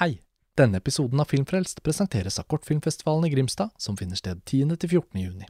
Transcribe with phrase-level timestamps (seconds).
[0.00, 0.22] Hei!
[0.56, 5.18] Denne episoden av Filmfrelst presenteres av Kortfilmfestivalen i Grimstad, som finner sted 10.-14.
[5.20, 5.48] juni.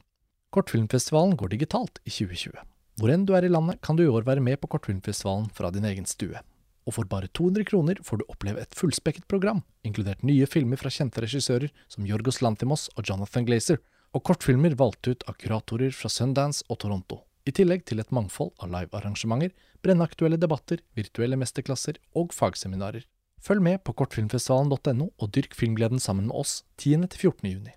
[0.51, 2.57] Kortfilmfestivalen går digitalt i 2020.
[2.99, 5.71] Hvor enn du er i landet, kan du i år være med på Kortfilmfestivalen fra
[5.71, 6.41] din egen stue.
[6.83, 10.91] Og for bare 200 kroner får du oppleve et fullspekket program, inkludert nye filmer fra
[10.91, 13.79] kjente regissører som Jorgos Lantimos og Jonathan Glazer,
[14.11, 17.21] og kortfilmer valgt ut av kuratorer fra Sundance og Toronto.
[17.47, 23.07] I tillegg til et mangfold av livearrangementer, brennaktuelle debatter, virtuelle mesterklasser og fagseminarer.
[23.41, 27.47] Følg med på kortfilmfestivalen.no og dyrk filmgleden sammen med oss 10.-14.
[27.49, 27.73] juni.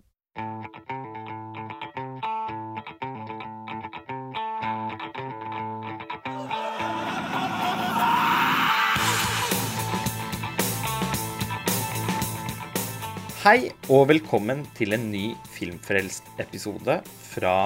[13.44, 15.24] Hei og velkommen til en ny
[15.56, 17.00] Filmfrelst-episode
[17.32, 17.56] fra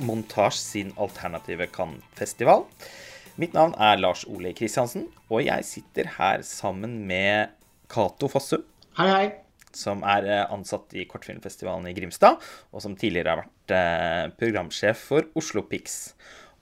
[0.00, 2.64] Montasj sin alternative Cannes-festival.
[3.42, 7.50] Mitt navn er Lars Ole Kristiansen, og jeg sitter her sammen med
[7.90, 8.62] Cato Fossum.
[8.94, 9.24] Hei, hei.
[9.74, 12.38] Som er eh, ansatt i Kortfilmfestivalen i Grimstad,
[12.70, 16.12] og som tidligere har vært eh, programsjef for Oslo Pix.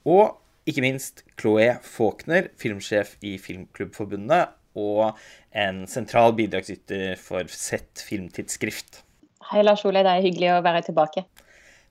[0.09, 0.39] Og
[0.71, 5.21] ikke minst Chloé Faulkner, filmsjef i Filmklubbforbundet, og
[5.53, 9.03] en sentral bidragsyter for Sett filmtidsskrift.
[9.51, 10.07] Hei, Lars Ole.
[10.07, 11.27] Det er hyggelig å være tilbake.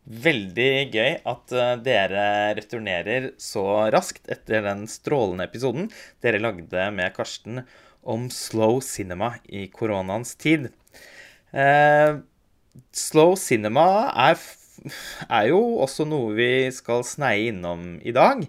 [0.09, 2.23] Veldig gøy at eh, dere
[2.57, 3.61] returnerer så
[3.93, 5.91] raskt etter den strålende episoden
[6.25, 7.61] dere lagde med Karsten
[8.01, 10.71] om slow cinema i koronaens tid.
[11.53, 12.17] Eh,
[12.89, 13.85] slow cinema
[14.29, 14.41] er,
[15.27, 18.41] er, jo også noe vi skal sneie innom i dag.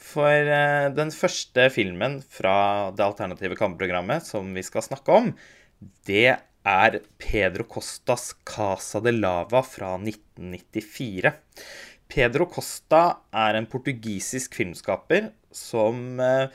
[0.00, 5.34] For eh, den første filmen fra det alternative kampprogrammet som vi skal snakke om,
[6.06, 11.32] det er Pedro Costas Casa de Lava fra 1994.
[12.10, 16.50] Pedro Costa er en portugisisk filmskaper som eh,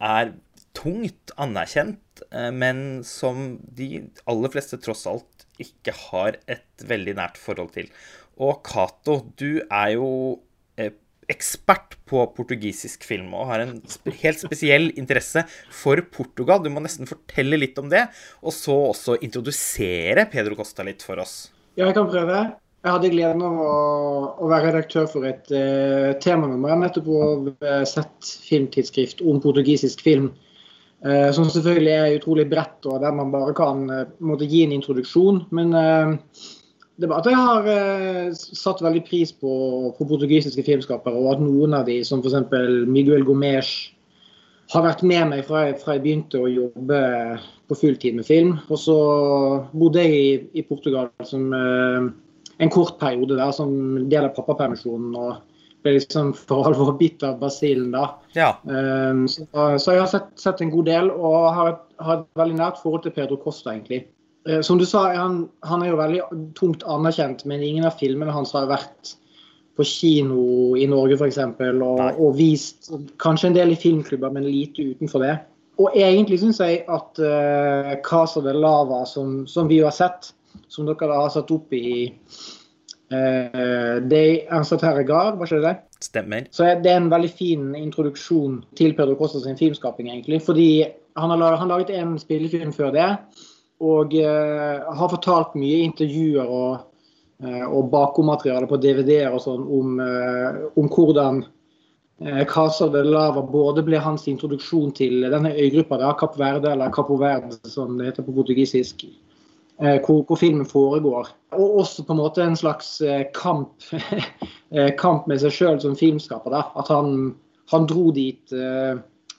[0.00, 0.32] er
[0.74, 7.38] tungt anerkjent, eh, men som de aller fleste tross alt ikke har et veldig nært
[7.38, 7.92] forhold til.
[8.42, 10.08] Og Cato, du er jo
[11.32, 13.76] ekspert på portugisisk film og har en
[14.22, 16.62] helt spesiell interesse for Portugal.
[16.64, 18.06] Du må nesten fortelle litt om det,
[18.44, 21.48] og så også introdusere Pedro Costa litt for oss.
[21.74, 22.44] Ja, jeg kan prøve.
[22.84, 23.74] Jeg hadde gleden av å,
[24.44, 27.20] å være redaktør for et uh, temanummer nettopp på
[27.64, 30.34] uh, sett filmtidsskrift om portugisisk film.
[31.04, 34.76] Uh, som selvfølgelig er utrolig bredt, og der man bare kan uh, måtte gi en
[34.76, 35.42] introduksjon.
[35.56, 36.44] Men uh,
[37.00, 39.54] det var at jeg har eh, satt veldig pris på,
[39.96, 42.52] på, portugisiske filmskapere, og at noen av de, som f.eks.
[42.86, 43.72] Miguel Gomes,
[44.72, 47.00] har vært med meg fra fra jeg, begynte å jobbe
[47.68, 48.54] på fulltid med film.
[48.72, 48.98] Og så
[49.74, 52.06] bodde jeg i, i Portugal som, eh,
[52.64, 53.74] en kort periode der som
[54.08, 55.18] del av pappapermisjonen.
[55.18, 55.42] og
[55.84, 58.06] ble liksom for alvor bitt av basillen da.
[58.32, 58.54] Ja.
[58.64, 62.40] Eh, så, så, jeg har sett, sett, en god del, og har et, har et
[62.40, 64.06] veldig nært forhold til Pedro Costa, egentlig.
[64.48, 66.22] Eh, som du sa, han, han, er jo veldig
[66.58, 69.14] tungt anerkjent, men ingen av filmene hans har vært
[69.74, 71.40] på kino i Norge f.eks.
[71.40, 75.34] Og, og vist kanskje en del i filmklubber, men lite utenfor det.
[75.82, 80.30] Og egentlig syns jeg at uh, Casa de Lava, som, som, vi har sett,
[80.70, 82.12] som dere har satt opp i
[83.10, 85.74] uh, De gard, var ikke det det?
[86.04, 86.46] Stemmer.
[86.54, 90.44] Så det er en veldig fin introduksjon til Pedro Costa sin filmskaping, egentlig.
[90.46, 90.84] Fordi
[91.18, 93.10] han har laget, han laget en spillefilm før det
[93.84, 96.86] og uh, har fortalt mye intervjuer og,
[97.44, 101.44] uh, og bakommateriale på DVD-er og sånn om, uh, om, hvordan
[102.48, 107.58] Casa de Lava både ble hans introduksjon til denne øygruppa, Kapp Verde, eller Capo Verde
[107.66, 109.02] som det heter på portugisisk,
[110.06, 111.32] hvor, hvor, filmen foregår.
[111.58, 112.92] Og også på en måte en slags
[113.34, 113.74] kamp,
[115.02, 116.54] kamp med seg sjøl som filmskaper.
[116.54, 116.62] Da.
[116.78, 117.34] At han,
[117.74, 118.54] han dro dit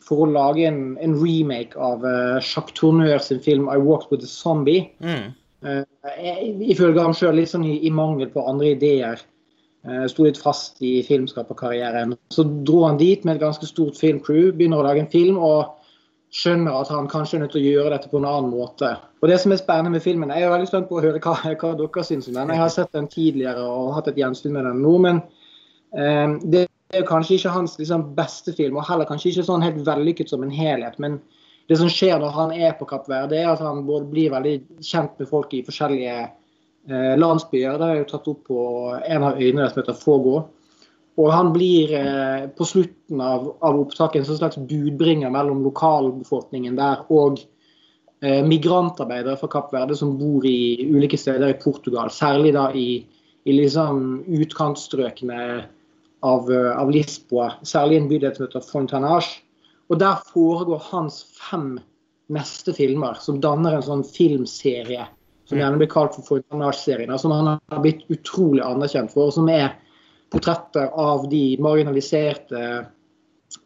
[0.05, 4.25] for å lage en, en remake av uh, Jacques Tourneur sin film 'I Walked With
[4.25, 4.89] A Zombie'.
[5.01, 5.31] Mm.
[5.65, 5.81] Uh,
[6.69, 9.23] ifølge ham sjøl litt sånn i, i, mangel på andre ideer.
[9.85, 12.13] Uh, Sto litt fast i filmskaperkarrieren.
[12.33, 15.73] Så dro han dit med et ganske stort filmcrew, begynner å lage en film og
[16.35, 18.91] skjønner at han kanskje er nødt til å gjøre dette på en annen måte.
[19.23, 21.37] Og det som er spennende med filmen, Jeg er veldig spent på å høre hva,
[21.61, 22.51] hva dere syns om den.
[22.51, 24.97] Jeg har sett den tidligere og hatt et gjensyn med den nå.
[25.05, 25.21] men
[25.95, 29.81] uh, det er kanskje ikke hans liksom, beste film, og heller kanskje ikke sånn helt
[29.87, 30.97] vellykket som en helhet.
[31.01, 31.17] Men
[31.69, 34.57] det som skjer når han er på Kapp Verde, er at han både blir veldig
[34.85, 37.79] kjent med folk i forskjellige eh, landsbyer.
[37.81, 38.59] Det er jo tatt opp på
[38.99, 40.37] en av øyene som heter Fogo.
[41.15, 47.05] Og han blir eh, på slutten av, av opptaket en slags budbringer mellom lokalbefolkningen der
[47.09, 47.39] og
[48.21, 52.13] eh, migrantarbeidere fra Kapp Verde som bor i ulike steder i Portugal.
[52.13, 52.99] Særlig da i,
[53.47, 55.39] i liksom utkantstrøkene
[56.23, 59.41] av, eh, av Lisboa, særlig en bydel som heter Fontanage.
[59.89, 61.79] Og Der foregår hans fem
[62.29, 65.05] neste filmer, som danner en sånn filmserie
[65.45, 69.49] som gjerne blir kalt for Fontanage-serien, som han har blitt utrolig anerkjent for, og som
[69.49, 69.75] er
[70.33, 72.61] portretter av de marginaliserte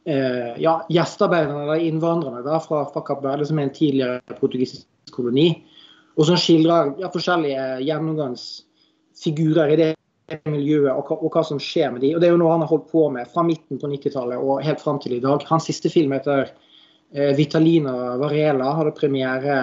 [0.06, 5.14] eh, ja, gjestearbeiderne eller innvandrerne da, fra, fra Kapp Verde, som er en tidligere portugisisk
[5.16, 5.54] koloni,
[6.20, 9.90] og som skildrer ja, forskjellige gjennomgangsfigurer i det
[10.50, 12.14] miljøet og, og, hva som skjer med de.
[12.16, 14.64] Og Det er jo noe han har holdt på med fra midten på 90-tallet og
[14.66, 15.44] helt fram til i dag.
[15.50, 19.60] Hans siste film heter eh, 'Vitalina Varela', hadde premiere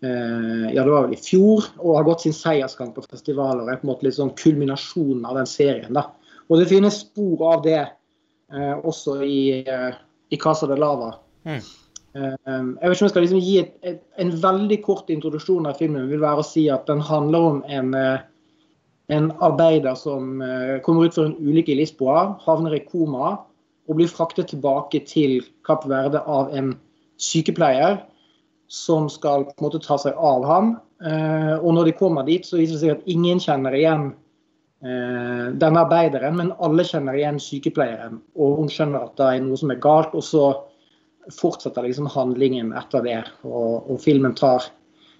[0.00, 3.62] Eh, ja, det var vel i fjor, og har gått sin seiersgang på festivaler.
[3.64, 5.92] og er på en måte litt sånn kulminasjonen av den serien.
[5.92, 6.10] da.
[6.48, 9.94] Og det finnes spor av det eh, også i, eh,
[10.30, 11.16] i, Casa de Lava.
[11.44, 11.60] Mm.
[12.14, 15.66] Eh, jeg vet ikke om jeg skal liksom gi et, et, en veldig kort introduksjon
[15.66, 16.08] av filmen.
[16.08, 18.20] vil være å si at Den handler om en, eh,
[19.12, 23.36] en arbeider som eh, kommer ut for en ulykke i Lisboa, havner i koma
[23.86, 26.72] og blir fraktet tilbake til Kapp Verde av en
[27.22, 28.00] sykepleier
[28.66, 30.72] som skal på en måte ta seg av ham.
[31.04, 34.08] Eh, og når de kommer dit, så viser det seg at ingen kjenner igjen
[34.82, 38.18] eh, denne arbeideren, men alle kjenner igjen sykepleieren.
[38.34, 40.48] Og hun skjønner at det er noe som er galt, og så
[41.36, 43.20] fortsetter liksom handlingen etter det.
[43.46, 44.66] Og, og filmen tar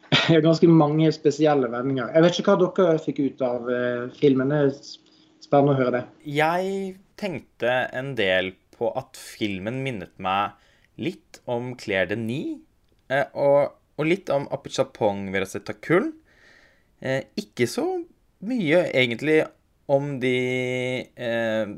[0.47, 2.12] ganske mange spesielle vendinger.
[2.14, 4.53] Jeg vet ikke hva dere fikk ut av eh, filmen.
[4.53, 4.76] Det er
[5.47, 6.05] spennende å høre det.
[6.37, 10.56] Jeg tenkte en del på at filmen minnet meg
[11.00, 12.58] litt om Claire Denis
[13.12, 15.29] Eh, og, og, litt om Apichapong
[15.81, 16.12] kull.
[17.37, 17.85] ikke så
[18.41, 19.44] mye, egentlig,
[19.87, 21.69] om de eh,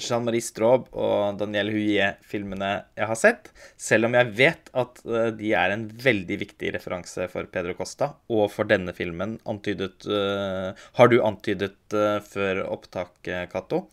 [0.00, 3.50] Jean-Marie Straub og Daniel Huillet-filmene jeg har sett.
[3.80, 8.12] Selv om jeg vet at uh, de er en veldig viktig referanse for Pedro Costa
[8.32, 9.36] og for denne filmen.
[9.48, 13.16] Antydet, uh, har du antydet uh, før opptak,
[13.52, 13.86] Cato?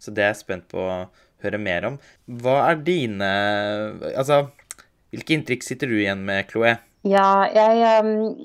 [0.00, 1.06] Så det er jeg spent på å
[1.44, 1.98] høre mer om.
[2.40, 3.30] Hva er dine
[4.12, 4.46] Altså,
[5.12, 6.76] hvilke inntrykk sitter du igjen med, Chloé?
[7.06, 7.82] Ja, jeg,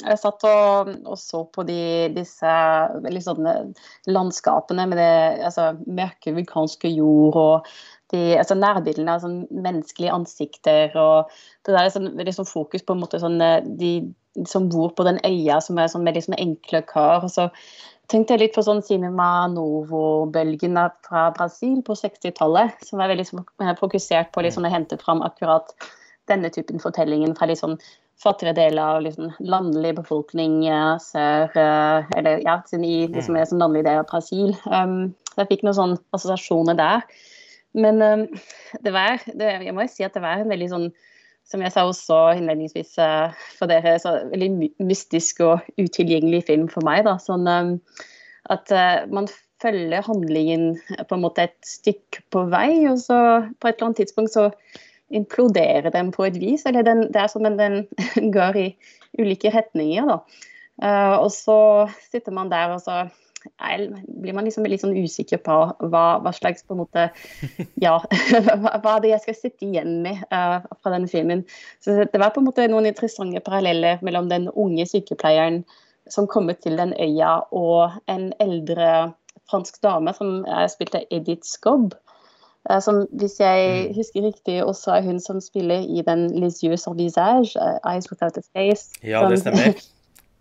[0.03, 2.51] jeg satt og, og, så på de, disse
[3.09, 3.47] liksom,
[4.11, 5.13] landskapene med det
[5.47, 7.71] altså, mørke vulkanske jord og
[8.13, 10.93] de altså, nærbildene av sånn, menneskelige ansikter.
[10.99, 11.31] og
[11.65, 13.39] Det der er sånn, sånn fokus på en måte sånn,
[13.79, 13.93] de
[14.47, 17.25] som bor på den øya, som er sånn veldig sånn enkle kar.
[17.25, 17.47] og så
[18.11, 20.77] tenkte jeg litt på sånn Cinema Novo-bølgen
[21.07, 23.27] fra Brasil på 60-tallet, som er veldig
[23.79, 25.73] fokusert på liksom, å hente fram akkurat
[26.29, 27.79] denne typen fortellingen fra litt sånn
[28.21, 30.61] fattigere deler av liksom landlig befolkning
[31.01, 34.53] sør Eller ja, i liksom, sånn landlig del av Brasil.
[34.69, 37.05] Um, jeg fikk noen sånne assosiasjoner der.
[37.77, 38.25] Men um,
[38.83, 40.89] det var det, Jeg må jo si at det var en veldig sånn
[41.51, 46.85] som jeg sa også innledningsvis uh, for dere, så veldig mystisk og utilgjengelig film for
[46.87, 47.03] meg.
[47.07, 47.73] da, sånn um,
[48.51, 49.27] At uh, man
[49.61, 50.71] følger handlingen
[51.09, 53.17] på en måte et stykke på vei, og så
[53.59, 54.47] på et eller annet tidspunkt så
[55.11, 56.65] implodere dem på et vis.
[56.65, 57.85] Eller den, det er som om den
[58.35, 58.67] går i
[59.19, 60.07] ulike retninger.
[60.07, 60.47] da.
[60.81, 61.57] Uh, og så
[62.09, 63.03] sitter man der og så
[64.21, 65.55] blir man liksom litt sånn usikker på
[65.89, 67.07] hva, hva slags på en måte
[67.85, 67.95] Ja,
[68.45, 71.45] hva, hva er det jeg skal sitte igjen med uh, fra denne filmen.
[71.81, 75.63] Så det var på en måte noen interessante paralleller mellom den unge sykepleieren
[76.11, 79.11] som kommer til den øya, og en eldre
[79.51, 80.41] fransk dame som
[80.71, 81.93] spilte Edith Skobb.
[82.69, 83.95] Eh, som, hvis jeg mm.
[83.95, 88.11] husker riktig, også er hun som spiller i den Les yeux sur visage, uh, Eyes
[88.11, 88.91] Without a Face.
[89.03, 89.73] Ja, det stemmer.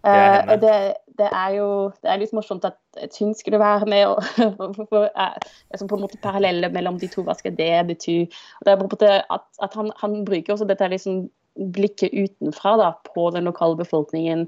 [0.00, 1.64] Det er, uh, det, det er jo
[2.00, 4.06] det er litt morsomt at hun skulle være med.
[4.06, 8.22] og for, uh, på en måte parallelle mellom de to, hva skal det bety?
[8.60, 11.26] Og det er på en måte at, at han, han, bruker også dette liksom
[11.76, 14.46] blikket utenfra da, på den lokale befolkningen.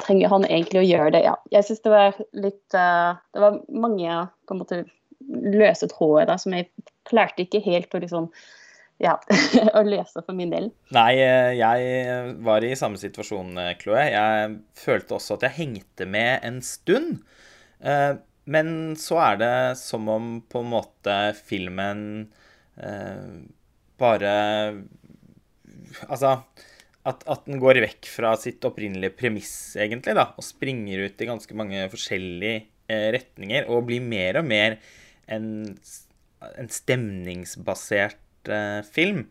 [0.00, 1.22] Trenger han egentlig å gjøre det?
[1.28, 4.80] Ja, jeg syns det var litt Det var mange på en måte
[5.28, 6.70] løse tråder da, som jeg
[7.08, 8.30] klarte ikke helt å liksom
[9.00, 9.14] ja,
[9.78, 10.68] å løse for min del.
[10.94, 14.10] Nei, eh, jeg var i samme situasjon, eh, Chloé.
[14.12, 17.22] Jeg følte også at jeg hengte med en stund.
[17.80, 18.12] Eh,
[18.50, 22.02] men så er det som om på en måte filmen
[24.00, 24.30] bare
[26.08, 31.20] Altså at, at, den går vekk fra sitt opprinnelige premiss, egentlig, da, og springer ut
[31.20, 34.78] i ganske mange forskjellige retninger, og blir mer og mer
[35.32, 35.46] en,
[36.50, 39.26] en stemningsbasert uh, film.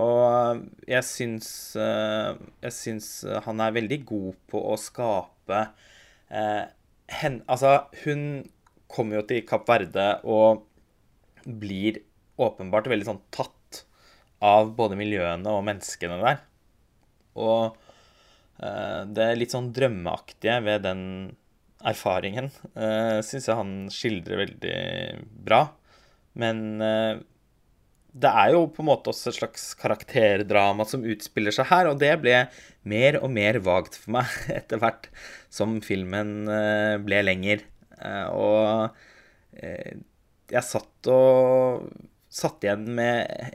[0.00, 3.10] Og jeg syns, uh, jeg syns
[3.46, 5.64] han er veldig god på å skape
[6.30, 6.64] uh,
[7.20, 8.44] hen, Altså, hun
[8.90, 10.66] kommer jo til Kapp Verde og
[11.46, 12.02] blir
[12.40, 13.84] åpenbart veldig sånn tatt
[14.44, 16.42] av både miljøene og menneskene der.
[17.38, 17.76] Og
[18.60, 21.02] det er litt sånn drømmeaktige ved den
[21.88, 24.78] erfaringen uh, syns jeg han skildrer veldig
[25.46, 25.64] bra.
[26.40, 27.20] Men uh,
[28.10, 32.00] det er jo på en måte også et slags karakterdrama som utspiller seg her, og
[32.02, 32.42] det ble
[32.90, 35.08] mer og mer vagt for meg etter hvert
[35.52, 37.62] som filmen eh, ble lenger.
[38.00, 38.90] Eh, og
[40.50, 41.86] jeg satt og
[42.30, 43.54] satt igjen med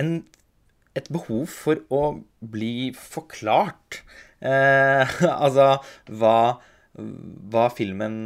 [0.00, 0.12] en,
[0.98, 2.02] et behov for å
[2.40, 4.02] bli forklart.
[4.42, 5.76] Eh, altså
[6.10, 6.58] hva,
[6.96, 8.16] hva filmen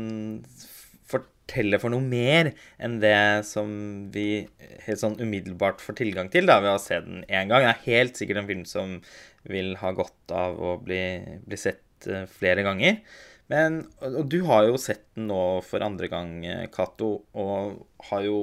[1.07, 2.51] forteller for noe mer
[2.83, 3.69] enn det som
[4.15, 4.47] vi
[4.87, 7.63] helt sånn umiddelbart får tilgang til da, ved å se den én gang.
[7.63, 8.99] Det er helt sikkert en film som
[9.47, 11.01] vil ha godt av å bli,
[11.47, 12.99] bli sett uh, flere ganger.
[13.47, 16.41] Men, og du har jo sett den nå for andre gang,
[16.75, 18.39] Cato, og har jo,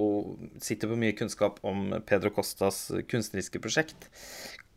[0.63, 4.07] sitter på mye kunnskap om Pedro Costas kunstneriske prosjekt.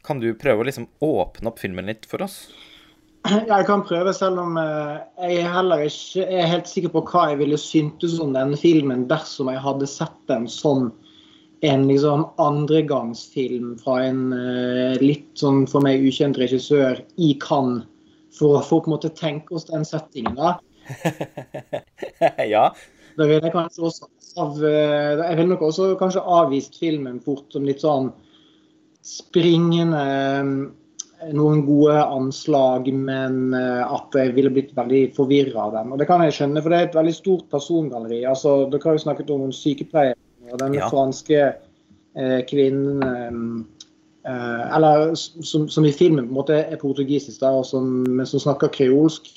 [0.06, 2.48] Kan du prøve å liksom åpne opp filmen litt for oss?
[3.26, 4.98] Jeg kan prøve, selv om eh,
[5.32, 9.50] jeg heller ikke er helt sikker på hva jeg ville syntes om denne filmen dersom
[9.50, 10.90] jeg hadde sett den som
[11.66, 17.86] en liksom andregangsfilm fra en uh, litt sånn for meg ukjent regissør i Cannes,
[18.36, 20.36] for, å få på en måte tenke oss den settingen.
[20.36, 20.58] da.
[22.54, 22.68] ja.
[23.16, 27.48] Da vil jeg kanskje også av, uh, Jeg vil nok også kanskje avvist filmen fort
[27.54, 28.12] som litt sånn
[29.06, 30.04] springende
[31.32, 35.94] noen gode anslag, men eh, at jeg ville blitt veldig forvirra av dem.
[35.94, 38.20] Og det kan jeg skjønne, for det er et veldig stort persongalleri.
[38.28, 40.18] Altså, Dere har jo snakket om noen sykepleiere
[40.52, 40.90] og den ja.
[40.92, 47.56] franske eh, kvinnen eh, Eller som, som, i filmen på en måte er portugisisk, da,
[47.58, 49.32] og som, men som snakker kreolsk.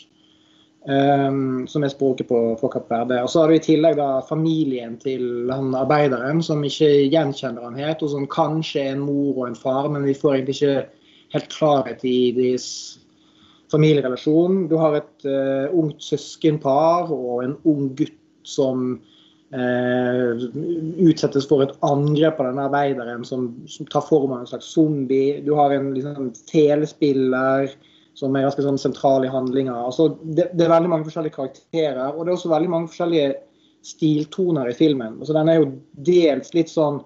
[0.90, 3.18] Um, som er språket på, på Kapp Verde.
[3.20, 7.76] Og så har du i tillegg da familien til han arbeideren, som ikke gjenkjenner han
[7.78, 10.86] helt, og som kanskje er en mor og en far, men vi får egentlig ikke
[11.34, 12.68] helt klarhet i deres
[13.72, 14.66] familierelasjon.
[14.70, 18.18] Du har et uh, ungt søskenpar og en ung gutt
[18.48, 18.96] som
[19.54, 20.48] uh,
[21.06, 25.38] utsettes for et angrep av denne arbeideren som, som tar form av en slags zombie.
[25.46, 27.70] Du har en liksom, telespiller
[28.18, 29.76] som er ganske sånn sentral i handlinga.
[29.86, 33.30] Altså, det, det, er veldig mange forskjellige karakterer, og det er også veldig mange forskjellige
[33.86, 35.22] stiltoner i filmen.
[35.22, 35.70] Altså, den er jo
[36.10, 37.00] dels litt sånn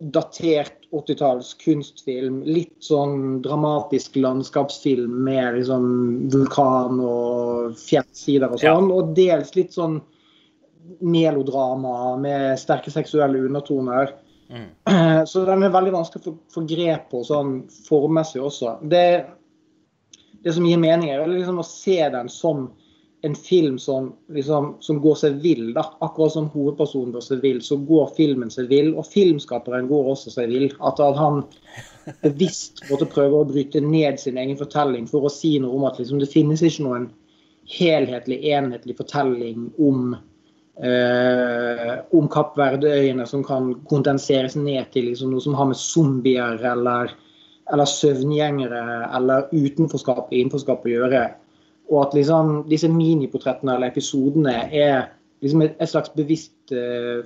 [0.00, 2.42] datert 80-talls kunstfilm.
[2.44, 5.86] Litt sånn dramatisk landskapsfilm med liksom
[6.32, 8.90] vulkan og fjellsider og sånn.
[8.90, 9.00] Ja.
[9.00, 10.00] Og dels litt sånn
[11.00, 14.12] melodrama med sterke seksuelle undertoner.
[14.52, 14.68] Mm.
[15.30, 18.76] Så den er veldig vanskelig å få grep på sånn formmessig også.
[18.86, 19.06] Det,
[20.44, 22.68] det som gir mening, er liksom å se den som
[23.22, 25.72] en film som, liksom, som, går seg vill.
[25.74, 28.92] da, Akkurat som hovedpersonen går seg vill, så går filmen seg vill.
[28.94, 30.68] Og filmskaperen går også seg vill.
[30.84, 31.42] At, han
[32.22, 35.98] bevisst måtte prøve å bryte ned sin egen fortelling for å si noe om at
[36.00, 37.08] liksom, det finnes ikke noen
[37.66, 40.12] helhetlig, enhetlig fortelling om
[40.78, 46.62] eh, om Kapp Verdeøyene som kan kondenseres ned til liksom, noe som har med zombier
[46.74, 47.10] eller,
[47.72, 48.84] eller søvngjengere
[49.16, 51.24] eller utenforskap og innenforskap å gjøre.
[51.90, 55.06] Og at liksom, disse miniportrettene eller episodene er
[55.44, 57.22] liksom et, et slags bevisst eh,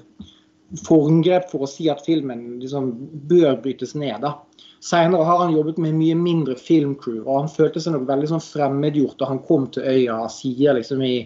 [0.87, 2.93] formgrep for å si at filmen liksom
[3.31, 4.21] bør brytes ned.
[4.23, 4.37] da.
[4.85, 8.45] Senere har han jobbet med mye mindre filmcrew, og han følte seg nok veldig sånn
[8.45, 10.23] fremmedgjort da han kom til øya.
[10.23, 11.17] og sier liksom i,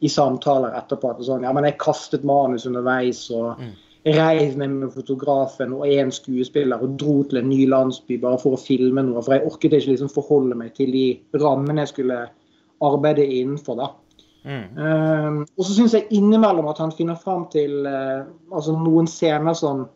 [0.00, 3.26] i samtaler etterpå at sånn, ja, men jeg kastet manus underveis.
[3.34, 3.76] og mm.
[4.08, 8.56] Reiv meg med fotografen og én skuespiller og dro til en ny landsby bare for
[8.56, 9.20] å filme noe.
[9.20, 11.06] For jeg orket ikke liksom forholde meg til de
[11.42, 12.20] rammene jeg skulle
[12.84, 13.76] arbeide innenfor.
[13.76, 13.90] da.
[14.48, 14.78] Mm.
[14.78, 19.56] Um, og så syns jeg innimellom at han finner fram til uh, altså noen scener
[19.58, 19.86] som,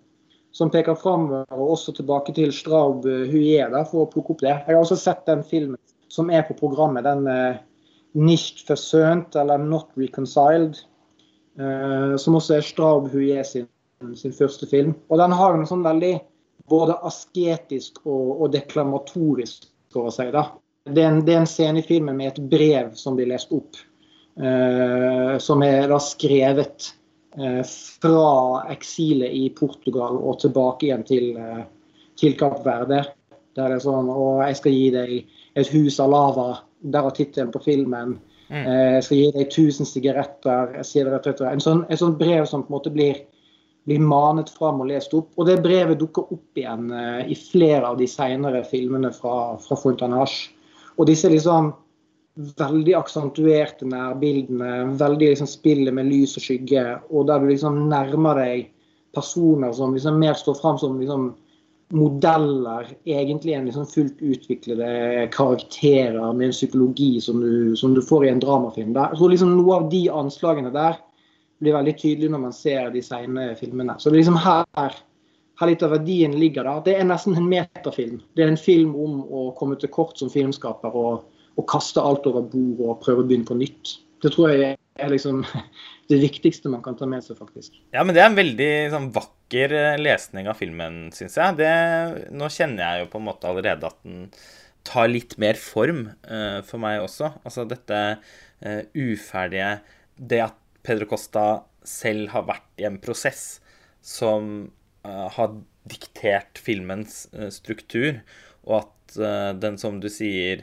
[0.53, 4.55] som peker framover, og også tilbake til Straub uh, Huier, for å plukke opp det.
[4.55, 5.81] Jeg har også sett den filmen
[6.13, 7.61] som er på programmet, den uh,
[8.13, 10.83] Nicht versønt, eller Not Reconciled,
[11.61, 13.71] uh, som også er Straub Huier sin,
[14.19, 14.93] sin, første film.
[15.09, 16.19] Og den har en sånn veldig
[16.69, 20.35] både asketisk og, og deklamatorisk over seg.
[20.37, 20.51] da
[20.85, 23.53] det er, en, det er en scene i filmen med et brev som blir lest
[23.55, 23.79] opp.
[24.33, 26.89] Uh, som er da skrevet
[27.37, 31.63] uh, fra eksilet i Portugal og tilbake igjen til, uh,
[32.19, 33.03] til Kapp Verde.
[33.53, 35.11] Der det er sånn Og jeg skal gi deg
[35.61, 36.47] et hus av lava.
[36.81, 38.19] Der var tittelen på filmen.
[38.53, 38.67] Mm.
[38.69, 39.87] jeg skal gi deg 1000
[40.85, 41.45] sigaretter.
[41.49, 43.23] En sånn, et sånt brev som på en måte blir,
[43.89, 45.31] blir manet fram og lest opp.
[45.41, 50.51] Og det brevet dukker opp igjen i flere av de senere filmene fra, fra Fontanage.
[50.99, 51.73] Og disse liksom
[52.59, 58.41] veldig aksentuerte nærbildene, veldig liksom spillet med lys og skygge, og der du liksom nærmer
[58.41, 58.71] deg
[59.13, 61.33] personer som liksom mer står fram som liksom
[61.93, 68.25] modeller, egentlig en liksom fullt utviklede karakterer med en psykologi som du, som du får
[68.25, 68.95] i en dramafilm.
[68.97, 69.13] Der.
[69.17, 70.97] Så liksom Noe av de anslagene der
[71.61, 73.99] blir veldig tydelig når man ser de seine filmene.
[73.99, 74.97] Så det er liksom her
[75.61, 76.85] her litt av verdien ligger der.
[76.87, 78.21] Det er nesten en metafilm.
[78.37, 81.27] Det er en film om å komme til kort som filmskaper og,
[81.59, 83.97] og kaste alt over bord og prøve å begynne på nytt.
[84.23, 85.43] Det tror jeg er liksom
[86.13, 87.77] det viktigste man kan ta med seg, faktisk.
[87.95, 91.59] Ja, men det er en veldig sånn, vakker eh, lesning av filmen, syns jeg.
[91.61, 91.73] Det,
[92.35, 94.29] nå kjenner jeg jo på en måte allerede at den
[94.87, 97.31] tar litt mer form uh, for meg også.
[97.47, 99.77] Altså dette uh, uferdige
[100.19, 101.45] Det at Pedro Costa
[101.87, 103.61] selv har vært i en prosess
[104.03, 105.55] som har
[105.91, 108.21] diktert filmens struktur,
[108.63, 109.17] og at
[109.59, 110.63] den, som du sier,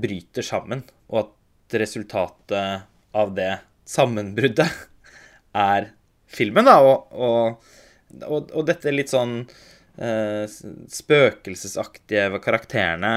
[0.00, 0.82] bryter sammen.
[1.12, 3.52] Og at resultatet av det
[3.84, 4.70] sammenbruddet
[5.66, 5.90] er
[6.26, 6.80] filmen, da.
[6.82, 7.14] Og,
[8.24, 13.14] og, og, dette litt sånn uh, spøkelsesaktige karakterene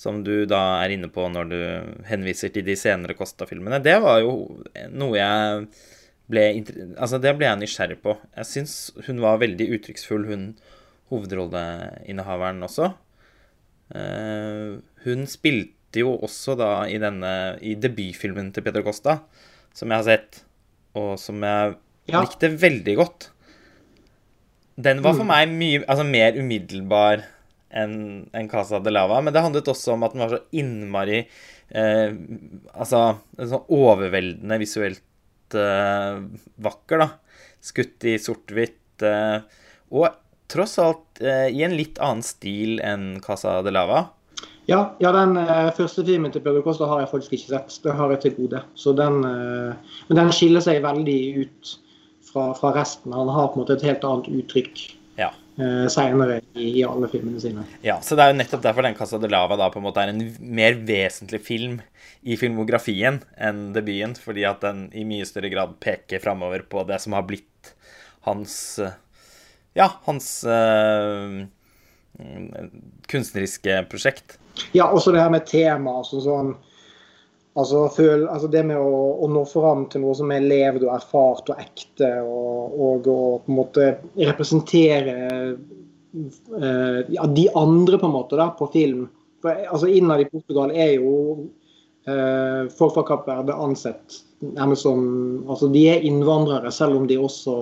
[0.00, 1.60] som du da er inne på når du
[2.08, 4.32] henviser til de senere Kosta-filmene, det var jo
[4.96, 5.66] noe jeg
[6.30, 6.44] ble
[6.96, 8.16] Altså, det ble jeg nysgjerrig på.
[8.38, 10.44] Jeg syns hun var veldig uttrykksfull, hun
[11.10, 12.92] hovedrolleinnehaveren også.
[13.90, 17.32] Uh, hun spilte jo også da i denne
[17.66, 19.18] I debutfilmen til Peter Costa,
[19.74, 20.42] som jeg har sett,
[20.94, 21.74] og som jeg
[22.10, 22.22] ja.
[22.22, 23.30] likte veldig godt.
[24.80, 25.32] Den var for mm.
[25.34, 27.26] meg mye altså mer umiddelbar
[27.70, 27.96] enn
[28.34, 29.20] en Casa de Lava.
[29.22, 32.16] Men det handlet også om at den var så innmari eh,
[32.74, 33.02] Altså
[33.36, 35.04] sånn overveldende visuelt
[35.58, 36.20] eh,
[36.62, 37.08] vakker, da.
[37.60, 39.02] Skutt i sort-hvitt.
[39.06, 39.38] Eh,
[39.90, 40.08] og
[40.50, 44.06] tross alt eh, i en litt annen stil enn Casa de Lava.
[44.70, 47.78] Ja, ja den uh, første filmen til Pedro Costa har jeg faktisk ikke sett.
[47.82, 48.62] Det har jeg til gode.
[48.98, 51.74] Den, uh, men den skiller seg veldig ut
[52.30, 53.14] fra, fra, resten.
[53.16, 54.84] Han har på en måte et helt annet uttrykk
[55.60, 55.68] ja.
[55.84, 57.64] uh, senere i, alle filmene sine.
[57.84, 60.02] Ja, så det er jo nettopp derfor den Casa de Lava da på en måte
[60.02, 61.78] er en mer vesentlig film
[62.22, 64.16] i filmografien enn debuten.
[64.20, 67.74] Fordi at den i mye større grad peker framover på det som har blitt
[68.26, 68.80] hans
[69.76, 70.32] Ja, hans
[73.10, 74.40] kunstneriske prosjekt.
[74.74, 76.00] Ja, også det her med tema.
[76.02, 76.56] Altså sånn
[77.58, 80.92] Altså, føl, altså det med å, å, nå fram til noe som er levd og
[80.94, 83.88] erfart og ekte, og, og å på en måte
[84.20, 85.16] representere
[85.50, 87.00] uh,
[87.34, 89.08] de andre på en måte da, på film.
[89.42, 91.14] For, altså Innad i Portugal er jo
[92.06, 95.00] uh, Kapp Verde ansett nærmest som
[95.48, 97.56] altså De er innvandrere, selv om de også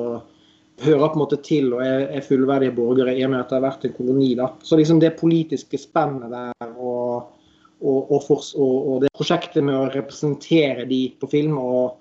[0.85, 3.59] hører på en måte til og er, er fullverdige borgere i og med at det
[3.59, 4.31] har vært en koloni.
[4.39, 4.53] da.
[4.63, 7.33] Så liksom det politiske spennet der og,
[7.81, 11.99] og, og, for, og, det prosjektet med å representere de på film og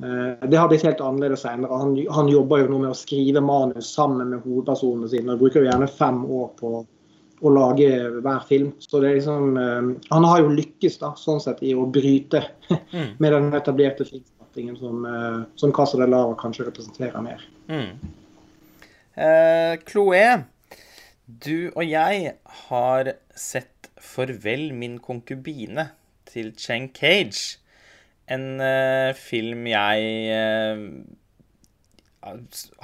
[0.00, 1.80] eh, det har blitt helt annerledes senere.
[1.82, 5.34] Han, han, jobber jo nå med å skrive manus sammen med hovedpersonene sine.
[5.34, 6.72] og Bruker jo gjerne fem år på
[7.38, 8.72] å lage hver film.
[8.82, 12.44] Så det er liksom, eh, Han har jo lykkes da, sånn sett i å bryte
[12.70, 13.16] mm.
[13.22, 17.44] med den etablerte filmen som, eh, som Casa de Lara kanskje representerer mer.
[17.68, 17.98] Mm.
[19.18, 20.44] Eh, Chloé,
[21.26, 22.38] du og jeg
[22.68, 25.90] har sett 'Farvel, min konkubine'
[26.28, 27.58] til Cheng Cage.
[28.28, 30.80] En uh, film jeg uh,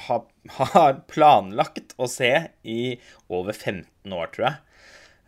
[0.06, 0.22] har,
[0.58, 2.94] har, planlagt å se i
[3.28, 4.62] over 15 år, tror jeg.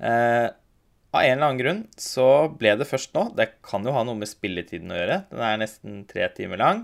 [0.01, 0.49] Uh,
[1.16, 3.29] av en eller annen grunn så ble det først nå.
[3.37, 5.20] Det kan jo ha noe med spilletiden å gjøre.
[5.31, 6.83] Den er nesten tre timer lang.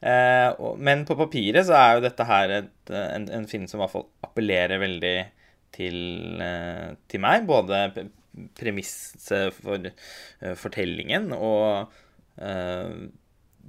[0.00, 3.92] Men på papiret så er jo dette her et, en, en, film som i hvert
[3.92, 5.14] fall appellerer veldig
[5.76, 5.98] til,
[7.10, 7.44] til meg.
[7.48, 7.82] Både
[8.58, 11.92] premisset for uh, fortellingen og
[12.40, 13.06] uh,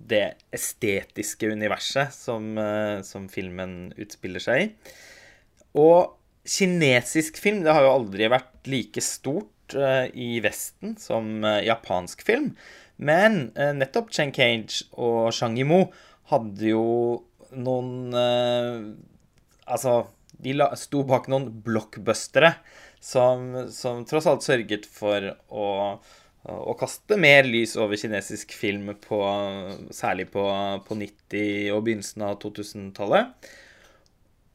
[0.07, 4.71] det estetiske universet som, uh, som filmen utspiller seg i.
[5.77, 11.59] Og kinesisk film det har jo aldri vært like stort uh, i Vesten som uh,
[11.65, 12.53] japansk film.
[12.97, 15.89] Men uh, nettopp Chen Cage og Shang Yimou
[16.31, 16.87] hadde jo
[17.55, 18.11] noen
[19.67, 20.05] Altså,
[20.39, 22.53] de sto bak noen blockbustere
[22.99, 25.67] som, som tross alt sørget for å,
[26.47, 29.21] å kaste mer lys over kinesisk film, på,
[29.95, 30.43] særlig på,
[30.87, 33.49] på 90- og begynnelsen av 2000-tallet.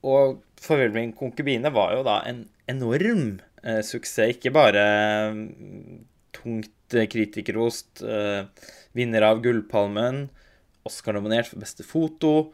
[0.02, 4.37] Og 'Farvel min konkubine' var jo da en enorm eh, suksess.
[4.37, 4.85] Ikke bare
[5.35, 6.02] mm,
[6.35, 8.46] tungt eh, kritikerrost, eh,
[8.96, 10.26] vinner av Gullpalmen,
[10.87, 12.52] Oscar-nominert for beste foto,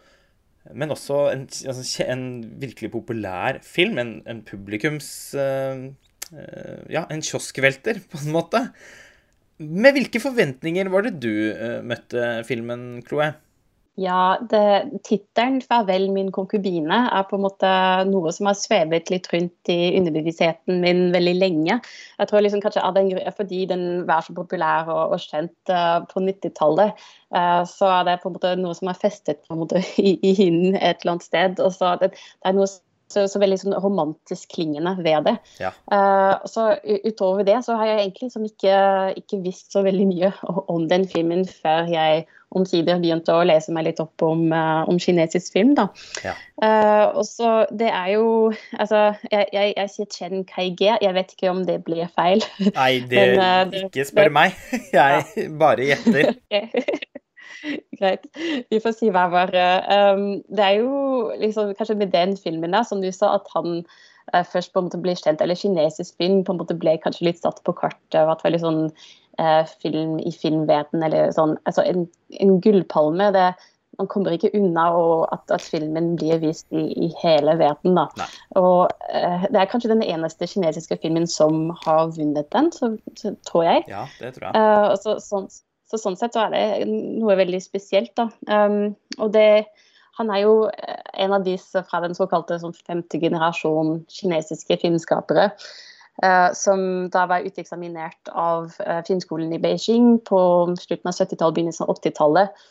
[0.74, 2.22] men også en, altså, en
[2.60, 3.98] virkelig populær film.
[3.98, 5.88] En, en publikums uh,
[6.32, 8.64] uh, Ja, en kioskvelter, på en måte.
[9.58, 13.32] Med hvilke forventninger var det du uh, møtte filmen, Chloé?
[13.98, 14.38] Ja,
[15.02, 17.70] tittelen 'Farvel, min konkubine' er på en måte
[18.06, 21.80] noe som har svevet litt rundt i underbevisstheten min veldig lenge.
[22.20, 26.22] Jeg tror liksom kanskje den, Fordi den var så populær og, og kjent uh, på
[26.22, 26.94] 90-tallet,
[27.34, 29.82] uh, eh, så er det på en måte noe som er festet på en måte
[29.98, 31.58] i, i hinnen et eller annet sted.
[31.58, 35.36] Og så det, det er noe så, så veldig sånn romantisk klingende ved det.
[35.58, 35.74] Ja.
[35.90, 38.80] Uh, så utover det så har jeg egentlig liksom ikke,
[39.24, 40.34] ikke visst så veldig mye
[40.70, 44.98] om den filmen før jeg omsider begynte å lese meg litt opp om, uh, om
[45.00, 45.74] kinesisk film.
[45.78, 45.88] da.
[46.24, 46.34] Ja.
[46.62, 48.24] Uh, og så det er jo
[48.74, 52.42] Altså, jeg, jeg, jeg sier Chen Kai-ge, jeg vet ikke om det blir feil.
[52.72, 54.58] Nei, det, Men, det ikke spør meg.
[54.94, 56.34] Jeg bare gjetter.
[57.98, 58.26] Greit.
[58.70, 59.54] Vi får si hver vår.
[60.14, 63.80] Um, det er jo liksom, kanskje med den filmen da, som du sa, at han
[64.34, 67.28] uh, først på en måte ble kjent, eller kinesisk film på en måte ble kanskje
[67.30, 68.20] litt satt på kartet.
[68.22, 69.18] og at veldig sånn uh,
[69.82, 72.06] film i filmverden, eller sånn Altså en,
[72.42, 73.32] en gullpalme.
[73.36, 73.52] det
[73.98, 74.86] man kommer ikke unna
[75.34, 77.98] at, at, filmen blir vist i, i hele verden.
[78.58, 83.34] Og uh, Det er kanskje den eneste kinesiske filmen som har vunnet den, så, så
[83.48, 83.84] tror jeg.
[83.90, 84.54] Ja, det tror jeg.
[84.54, 85.50] Uh, så, sånn,
[85.90, 88.14] så sånn sett så er det noe veldig spesielt.
[88.46, 89.66] Um, og det
[90.18, 90.54] Han er jo
[91.14, 95.52] en av disse fra den såkalte sånn, femte generasjon kinesiske filmskapere.
[96.18, 96.80] Uh, som
[97.14, 100.40] da var uteksaminert av uh, filmskolen i Beijing på
[100.80, 102.66] slutten av 70-tallet, begynnelsen av 80-tallet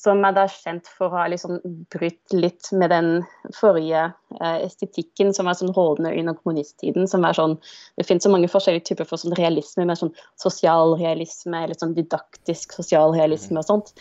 [0.00, 1.58] som er da kjent for å ha liksom
[1.92, 3.08] brutt litt med den
[3.56, 4.06] forrige
[4.38, 7.08] eh, estetikken som var sånn rådende under kommunisttiden.
[7.10, 7.58] som er sånn,
[7.96, 12.72] Det finnes så mange forskjellige typer for sånn realisme, med sånn sosialrealisme eller sånn didaktisk
[12.78, 13.92] sosialrealisme og sånt.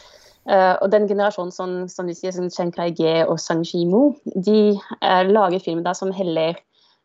[0.50, 4.78] Uh, og den generasjonen som, som de sier, som Chen Kai-ge og Sang Ji-mo, de
[5.04, 6.58] uh, lager film der som heller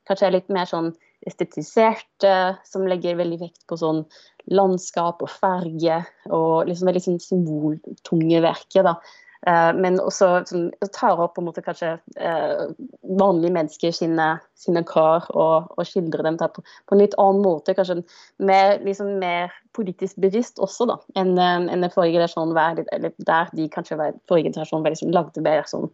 [0.09, 0.93] kanskje er litt mer sånn
[1.27, 2.27] estetisert,
[2.69, 4.03] som legger veldig vekt på sånn
[4.53, 8.89] landskap og farge, og liksom veldig sånn symboltunge verker.
[8.91, 8.99] da.
[9.45, 12.71] Uh, men også sånn, tar opp på en måte kanskje uh,
[13.21, 17.75] vanlige mennesker sine, sine kar og, og, skildrer dem på, på, en litt annen måte.
[17.77, 17.99] Kanskje
[18.41, 22.89] mer, liksom mer politisk bevisst også da, enn uh, en den forrige generasjonen
[23.29, 25.93] der de kanskje var, forrige generasjon var liksom, lagde mer sånn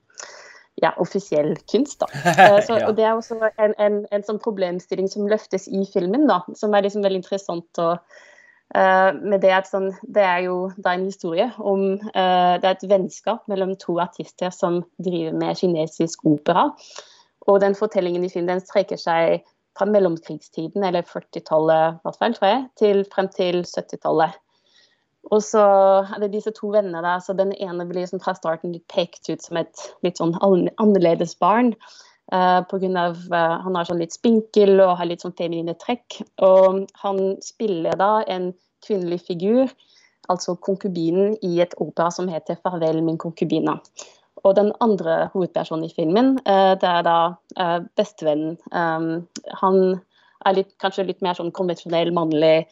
[0.81, 2.01] ja, offisiell kunst.
[2.01, 2.09] da.
[2.67, 2.89] Så, ja.
[2.89, 6.75] og Det er også en, en, en, sånn problemstilling som løftes i filmen, da, som
[6.75, 7.95] er liksom veldig interessant å
[8.71, 12.77] Uh, med det, sånn, det er jo det er en historie om uh, Det er
[12.77, 16.69] et vennskap mellom to artister som driver med kinesisk opera.
[17.51, 19.43] Og den fortellingen i filmen den streker seg
[19.75, 24.39] fra mellomkrigstiden, eller 40-tallet hvert fall, tror jeg, til frem til 70-tallet.
[25.29, 25.63] Og så
[26.01, 29.29] er det disse to vennene der, så den ene blir liksom fra starten litt pekt
[29.29, 31.75] ut som et litt sånn annerledes barn.
[32.31, 35.75] Uh, på grunn av, uh, han har sånn litt spinkel og har litt sånn feminine
[35.83, 36.21] trekk.
[36.47, 38.53] Og han spiller da en
[38.87, 39.73] kvinnelig figur,
[40.31, 43.81] altså konkubinen, i et opera som heter 'Farvel, min konkubina'.
[44.45, 47.19] Og den andre hovedpersonen i filmen, uh, det er da
[47.99, 48.57] bestevennen.
[48.73, 49.27] Um,
[49.61, 50.01] han
[50.47, 52.71] er litt, kanskje litt mer sånn konvensjonell mannlig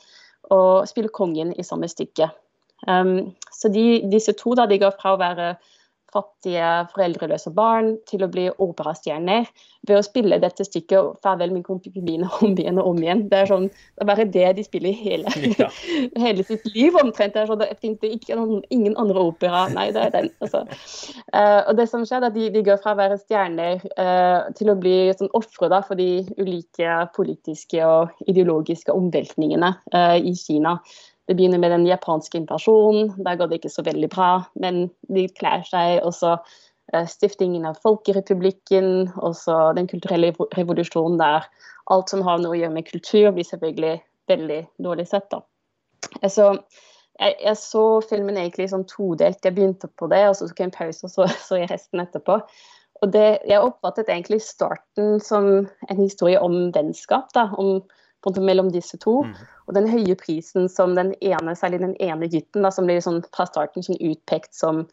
[0.55, 2.31] og spiller kongen i samme stykke.
[2.89, 5.55] Um, så de, disse to da, de går fra å være
[6.13, 9.49] fattige foreldreløse barn til å bli operastjerner
[9.89, 13.25] ved å spille dette stykket 'Farvel, min konkubine' om igjen og om igjen.
[13.31, 15.69] Det er sånn, det er bare det de spiller hele, ja.
[16.25, 17.35] hele sitt liv omtrent.
[17.35, 19.67] Det er sånn, det finnes ikke noen, ingen andre opera.
[19.75, 20.31] Nei, det er den.
[20.45, 20.65] Altså.
[21.35, 24.49] Uh, og det som skjer, er at de, de går fra å være stjerner uh,
[24.59, 30.79] til å bli sånn, ofre for de ulike politiske og ideologiske omveltningene uh, i Kina.
[31.29, 33.13] Det begynner med den japanske invasjonen.
[33.25, 36.01] Der går det ikke så veldig bra, men de kler seg.
[36.07, 36.39] Og så
[37.09, 41.49] stiftingen av Folkerepublikken, og så den kulturelle revolusjonen der
[41.93, 45.29] alt som har noe å gjøre med kultur, blir selvfølgelig veldig dårlig sett.
[45.33, 45.43] da.
[46.23, 46.55] Altså,
[47.19, 49.45] jeg, jeg, så filmen egentlig sånn todelt.
[49.45, 52.05] Jeg begynte på det, og så tok jeg en pause, og så så jeg resten
[52.05, 52.41] etterpå.
[52.99, 57.31] Og det, Jeg oppfattet egentlig starten som en historie om vennskap.
[57.35, 57.83] da, om
[58.19, 59.23] på en måte mellom disse to.
[59.23, 59.35] Mm.
[59.69, 63.21] Og den høye prisen som den ene, særlig den ene gutten, da, som blir sånn
[63.37, 64.87] fra starten sånn utpekt som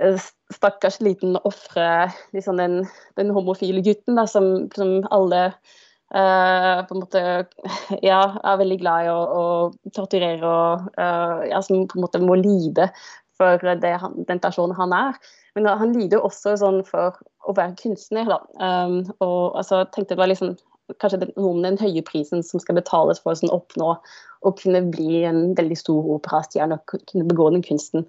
[0.00, 2.82] uh, stakkars liten ofre liksom den,
[3.20, 7.24] den, homofile gutten da, som, som alle uh, på en måte
[8.10, 12.24] ja, er veldig glad i å, å torturere og uh, ja, som på en måte
[12.24, 12.88] må lide
[13.36, 13.94] for det,
[14.28, 15.20] den personen han er.
[15.56, 18.28] Men han lider også sånn for å være kunstner.
[18.30, 18.38] Da.
[18.56, 20.54] Um, og altså, tenkte det var liksom
[21.02, 23.94] kanskje den, noen den høye prisen som skal betales for å sånn, oppnå
[24.42, 28.06] å kunne bli en veldig stor operastjerne og kunne begå den kunsten.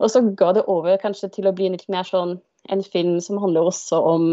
[0.00, 2.38] Og så ga det over kanskje til å bli litt mer sånn
[2.72, 4.26] en film som handler også om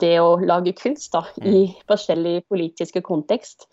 [0.00, 1.78] det å lage kunst da, i mm.
[1.90, 3.66] forskjellig politiske kontekst.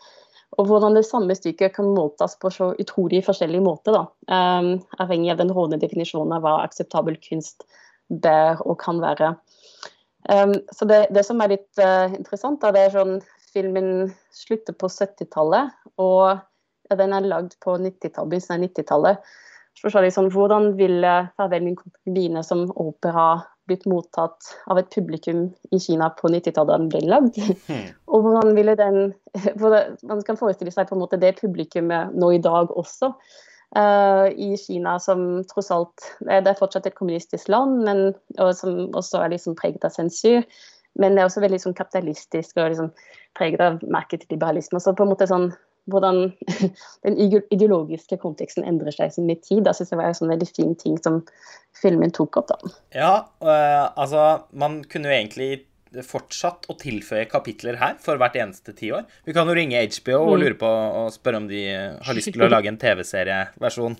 [0.57, 3.93] Og hvordan det samme stykket kan måtes på så utrolig forskjellig måte.
[3.93, 7.67] da, um, Avhengig av den rådende definisjonen av hva akseptabel kunst
[8.07, 9.36] bør og kan være.
[10.31, 13.17] Um, så det, det, som er litt uh, interessant, da, det er sånn
[13.58, 19.36] filmen slutter på 70-tallet, og den er lagd på 90-tallet, begynnelsen av 90-tallet.
[19.78, 26.10] Liksom, hvordan ville 'Farvel, min konkubine' som opera blitt mottatt av et publikum i Kina
[26.10, 27.38] på 90-tallet da den ble lagd.
[28.12, 29.13] Og hvordan ville den
[29.60, 33.13] hvordan, Man kan forestille seg på en måte det publikummet nå i dag også.
[33.76, 38.88] Uh, i Kina, som tross alt Det er fortsatt et kommunistisk land, men, og som
[38.96, 40.48] også er liksom preget av sensur.
[40.97, 42.91] Men det er også veldig sånn kapitalistisk og liksom
[43.38, 44.81] preget av markedsliberalisme.
[44.81, 45.51] Så på en måte sånn
[45.91, 46.33] hvordan
[47.05, 47.17] den
[47.53, 49.63] ideologiske konteksten endrer seg med tid.
[49.67, 51.21] Da syns jeg var en sånn veldig fin ting som
[51.81, 52.51] filmen tok opp.
[52.51, 52.75] da.
[52.95, 55.51] Ja, øh, altså Man kunne jo egentlig
[56.08, 59.06] fortsatt å tilføye kapitler her for hvert eneste tiår.
[59.28, 60.41] Vi kan jo ringe HBO og mm.
[60.43, 63.97] lure på og spørre om de har lyst til å lage en TV-serieversjon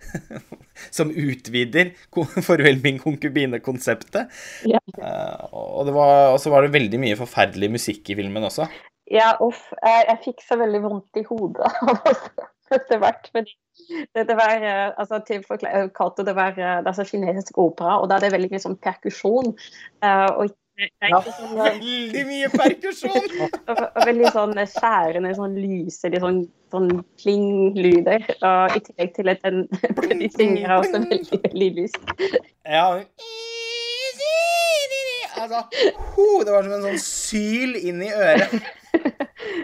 [0.98, 1.94] som utvider
[2.44, 4.28] Farvel min konkubine-konseptet.
[4.68, 4.82] Ja.
[4.98, 8.68] Uh, og så var det veldig mye forferdelig musikk i filmen også.
[9.08, 9.70] Ja, uff.
[9.80, 11.70] Jeg, jeg fikk så veldig vondt i hodet
[12.76, 13.30] etter hvert.
[13.32, 13.54] fordi
[14.14, 15.44] det, det var eh, altså til
[15.96, 18.76] Kato, det var eh, det er kinesisk opera, og da er det veldig mye sånn
[18.84, 19.54] perkusjon.
[20.04, 23.32] Og ja, sånn, veldig mye perkusjon!
[23.70, 28.28] Og veldig sånn skjærende, sånn lyse, litt sånn, sånn pling-lyder.
[28.38, 29.64] Og i tillegg til at den,
[30.22, 32.00] de synger også veldig, veldig lyst.
[32.68, 32.92] Ja,
[35.38, 35.64] altså,
[36.44, 38.54] det var som en sånn syl inn i øret.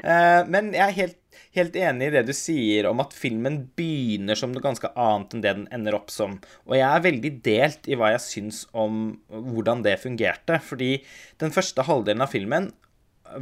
[0.05, 1.18] Uh, men jeg er helt,
[1.56, 5.44] helt, enig i det du sier om at filmen begynner som noe ganske annet enn
[5.44, 6.38] det den ender opp som.
[6.68, 10.58] Og jeg er veldig delt i hva jeg syns om hvordan det fungerte.
[10.64, 10.96] Fordi
[11.42, 12.72] den første halvdelen av filmen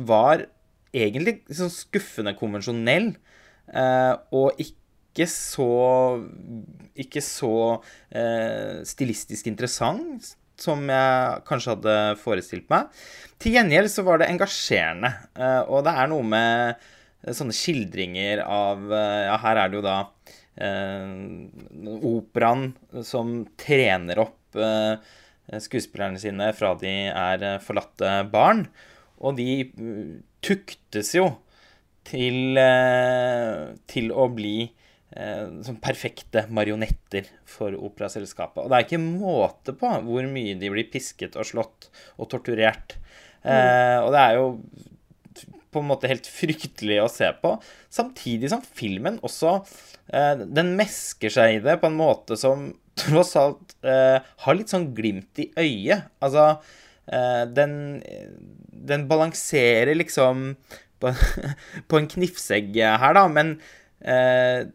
[0.09, 0.47] var
[0.93, 3.15] egentlig sånn skuffende konvensjonell,
[3.73, 5.73] uh, og ikke så
[6.97, 7.55] Ikke så
[8.17, 10.31] eh, stilistisk interessant
[10.63, 12.91] som jeg kanskje hadde forestilt meg.
[13.43, 16.91] Til gjengjeld så var det engasjerende, eh, og det er noe med eh,
[17.31, 19.97] sånne skildringer av eh, Ja, her er det jo da
[20.59, 21.13] eh,
[22.09, 22.73] operaen
[23.07, 24.97] som trener opp eh,
[25.63, 28.67] skuespillerne sine fra de er forlatte barn.
[29.23, 29.63] Og de
[30.43, 31.29] tuktes jo
[32.09, 38.65] til, eh, til å bli eh, sånn perfekte marionetter for operaselskapet.
[38.65, 42.97] Og det er ikke måte på hvor mye de blir pisket og slått og torturert.
[43.43, 44.49] Eh, og det er jo
[45.73, 47.57] på en måte helt fryktelig å se på.
[47.93, 49.57] Samtidig som filmen også
[50.13, 54.73] eh, Den mesker seg i det på en måte som tross alt eh, har litt
[54.73, 56.09] sånn glimt i øyet.
[56.23, 56.49] Altså
[57.09, 57.75] eh, den,
[58.93, 60.53] den balanserer liksom
[61.03, 61.15] på,
[61.89, 63.57] på en knifsegg her, da, men
[64.05, 64.69] eh,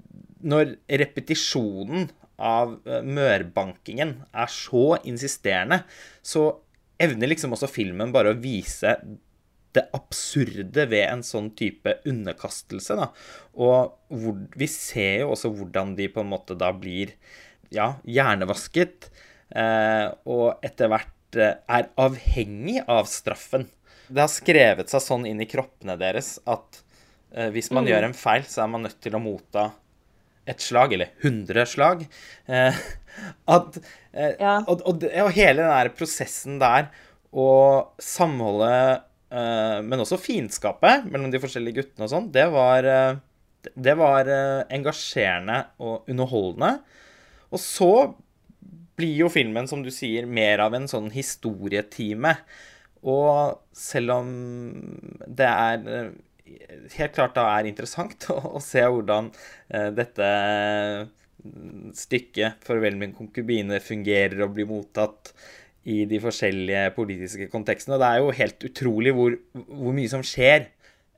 [0.48, 5.82] når repetisjonen av eh, mørbankingen er så insisterende,
[6.22, 6.50] så
[7.02, 8.96] evner liksom også filmen bare å vise
[9.76, 12.98] det absurde ved en sånn type underkastelse.
[12.98, 13.10] Da.
[13.60, 17.14] Og hvor, vi ser jo også hvordan de på en måte da blir
[17.74, 19.10] ja, hjernevasket,
[19.52, 23.68] eh, og etter hvert eh, er avhengig av straffen.
[24.08, 26.80] Det har skrevet seg sånn inn i kroppene deres at
[27.36, 27.92] eh, hvis man mm.
[27.92, 29.70] gjør en feil, så er man nødt til å motta
[30.48, 32.06] et slag, eller 100 slag.
[32.48, 32.80] Eh,
[33.58, 33.82] at,
[34.14, 34.62] eh, ja.
[34.64, 36.90] og, og, og, hele den der prosessen der,
[37.36, 43.18] og samholdet, men også fiendskapet mellom de forskjellige guttene og sånn, det var, eh,
[43.76, 46.78] det var eh, engasjerende og underholdende.
[47.52, 47.92] Og så
[48.98, 52.38] blir jo filmen, som du sier, mer av en sånn historietime.
[53.08, 54.32] Og selv om
[55.28, 56.10] det er eh,
[56.96, 59.32] helt klart da er interessant å, å se hvordan
[59.68, 60.28] dette
[61.96, 65.34] stykket 'Farvel min konkubine' fungerer og blir mottatt
[65.88, 68.00] i de forskjellige politiske kontekstene.
[68.00, 70.68] Det er jo helt utrolig hvor, hvor mye som skjer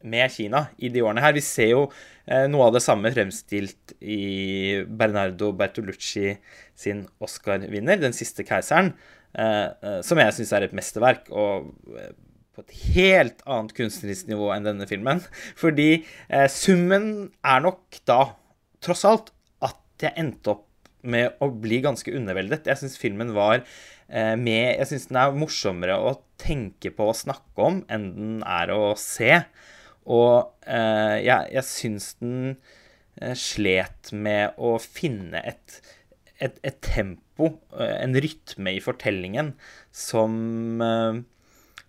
[0.08, 1.36] med Kina i de årene her.
[1.36, 6.38] Vi ser jo eh, noe av det samme fremstilt i Bernardo Bertolucci
[6.77, 8.93] sin Oscar-vinner, 'Den siste keiseren',
[9.36, 11.29] eh, eh, som jeg syns er et mesterverk.
[11.32, 12.13] og eh,
[12.60, 15.21] på et helt annet kunstnerisk nivå enn denne filmen.
[15.62, 18.36] Fordi eh, summen er nok da,
[18.84, 19.32] tross alt,
[19.63, 20.65] at jeg endte opp
[21.01, 22.67] med å bli ganske underveldet.
[22.67, 23.63] Jeg syns filmen var
[24.10, 28.72] med Jeg syns den er morsommere å tenke på og snakke om enn den er
[28.74, 29.36] å se.
[30.10, 32.38] Og eh, jeg, jeg syns den
[33.22, 35.78] eh, slet med å finne et,
[36.41, 39.54] et, et tempo, eh, en rytme i fortellingen,
[39.93, 40.39] som
[40.82, 41.22] eh,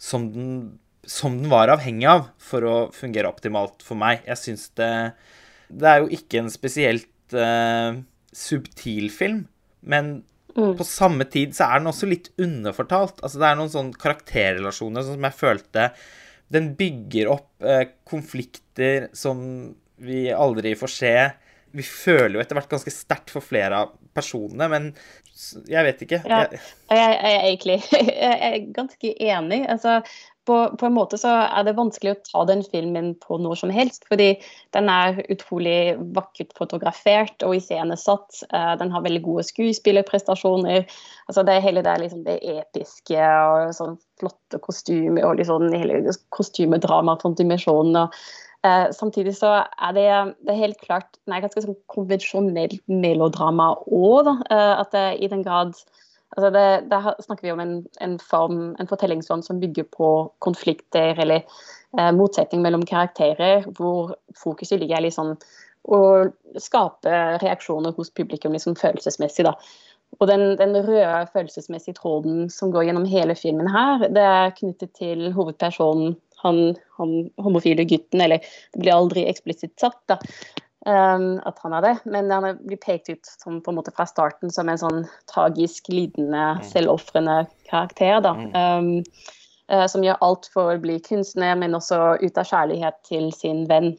[0.00, 0.52] som den,
[1.04, 4.24] som den var avhengig av for å fungere optimalt for meg.
[4.24, 4.92] Jeg syns det
[5.68, 8.00] Det er jo ikke en spesielt uh,
[8.34, 9.44] subtil film,
[9.86, 10.22] men
[10.56, 10.72] mm.
[10.78, 13.20] på samme tid så er den også litt underfortalt.
[13.22, 15.90] Altså det er noen sånne karakterrelasjoner sånn som jeg følte
[16.50, 19.40] Den bygger opp eh, konflikter som
[20.00, 21.14] vi aldri får se.
[21.76, 24.90] Vi føler jo etter hvert ganske sterkt for flere av personene, men
[25.70, 26.18] jeg vet ikke.
[26.28, 27.78] Ja, jeg, jeg, er egentlig
[28.26, 29.60] jeg er ganske enig.
[29.70, 30.00] Altså,
[30.50, 33.70] på, på, en måte så er det vanskelig å ta den filmen på noe som
[33.70, 34.32] helst, fordi
[34.74, 38.42] den er utrolig vakkert fotografert og iscenesatt.
[38.50, 40.88] Uh, den har veldig gode skuespillerprestasjoner.
[41.30, 46.02] Altså det hele det, liksom det episke og sånn flotte kostymer og liksom hele
[46.34, 48.08] kostymedramaet fra dimensjonen.
[48.66, 50.08] Uh, samtidig så er det,
[50.44, 55.46] det er helt klart nei, ganske sånn konvensjonelt melodrama òg, uh, at det i den
[55.46, 55.78] grad
[56.36, 61.18] Altså det, der snakker vi om en, en, form, en fortellingsform som bygger på konflikter
[61.18, 61.42] eller
[61.98, 65.34] eh, motsetning mellom karakterer, hvor fokuset ligger liksom
[65.90, 66.00] å
[66.60, 69.48] skape reaksjoner hos publikum liksom følelsesmessig.
[69.48, 69.56] da.
[70.20, 74.94] Og den, den, røde følelsesmessige tråden som går gjennom hele filmen her, det er knyttet
[74.98, 80.18] til hovedpersonen, han, han homofile gutten, eller det blir aldri eksplisitt sagt, da.
[80.86, 81.94] Um, at han er det.
[82.08, 85.90] Men han blir pekt ut som på en måte fra starten som en sånn tragisk,
[85.92, 86.64] lidende, mm.
[86.72, 88.22] selvofrende karakter.
[88.24, 88.32] da.
[88.56, 89.02] Um,
[89.72, 93.66] uh, som gjør alt for å bli kunstner, men også ut av kjærlighet til sin
[93.68, 93.92] venn.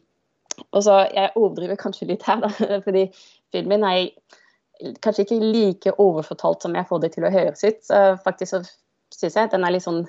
[0.72, 2.50] Og så, Jeg overdriver kanskje litt her, da,
[2.86, 3.06] fordi
[3.54, 4.10] filmen er
[5.04, 7.92] kanskje ikke like overfortalt som jeg får det til å høres ut.
[8.24, 8.62] Faktisk så
[9.14, 10.02] syns jeg den er litt sånn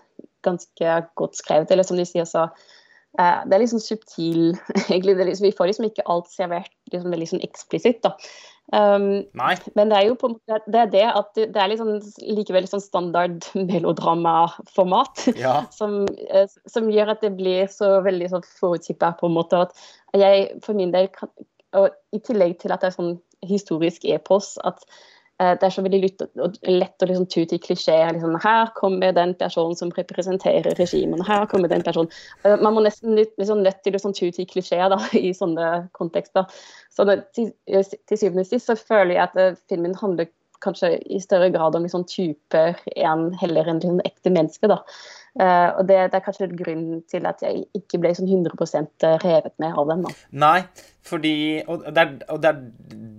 [0.45, 1.71] ganske godt skrevet.
[1.71, 2.49] Eller som de sier, så
[3.19, 4.55] Eh, det er liksom subtil
[4.89, 8.01] egentlig, liksom, Vi får liksom ikke alt servert liksom, veldig sånn eksplisitt.
[8.05, 8.15] da.
[8.73, 9.25] Um,
[9.75, 11.97] men det er jo på en måte det er det at det, er liksom
[12.37, 15.57] likevel sånn standard melodramaformat ja.
[15.77, 19.75] som, eh, som, gjør at det blir så veldig sånn forutsippet på en måte at
[20.15, 21.29] jeg for min del kan,
[21.75, 24.85] og I tillegg til at det er sånn historisk epos, at
[25.41, 26.01] det er så veldig
[26.69, 28.11] lett å liksom tute i klisjeer.
[28.13, 31.25] Liksom, her kommer den personen som representerer regimet.
[31.27, 32.11] Her kommer den personen.
[32.43, 35.89] Eh, man må nesten liksom, nødt til å liksom, tute i klisjeer da, i sånne
[35.97, 36.45] kontekster.
[36.93, 40.29] Så det, til, til, syvende og sist så føler jeg at uh, filmen handler
[40.63, 44.71] kanskje i større grad om liksom, typer en, heller enn liksom, ekte mennesker.
[44.71, 44.81] da.
[45.33, 49.57] Uh, og det, det, er kanskje grunnen til at jeg ikke ble sånn 100% revet
[49.57, 50.05] med av den.
[50.05, 50.17] da.
[50.45, 50.59] Nei,
[51.03, 52.67] fordi Og det er, og det er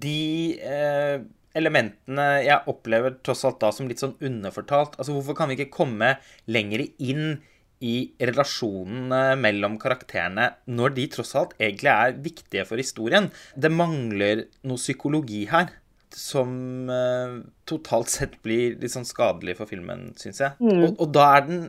[0.05, 0.20] de
[0.62, 1.24] eh
[1.58, 4.98] elementene jeg opplever tross alt da som litt sånn underfortalt.
[4.98, 6.16] Altså, hvorfor kan vi ikke komme
[6.50, 7.38] lenger inn
[7.84, 13.30] i relasjonene mellom karakterene når de tross alt egentlig er viktige for historien?
[13.54, 15.72] Det mangler noe psykologi her
[16.14, 20.54] som uh, totalt sett blir litt sånn skadelig for filmen, syns jeg.
[20.62, 20.84] Mm.
[20.86, 21.64] Og, og da er den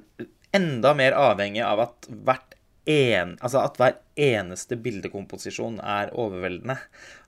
[0.55, 2.54] enda mer avhengig av at hvert
[2.85, 6.77] en, altså at hver eneste bildekomposisjon er overveldende.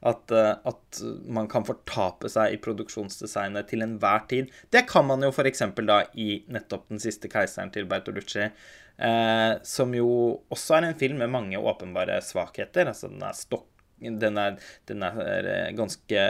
[0.06, 4.52] At, uh, at, man kan fortape seg i produksjonsdesignet til enhver tid.
[4.74, 5.66] Det kan man jo f.eks.
[5.82, 8.52] da i nettopp 'Den siste keiseren' til Bertolucci.
[8.98, 10.10] Uh, som jo
[10.54, 12.88] også er en film med mange åpenbare svakheter.
[12.94, 13.68] Altså den er stokk...
[13.98, 15.16] Den er, den er
[15.50, 16.24] eh, ganske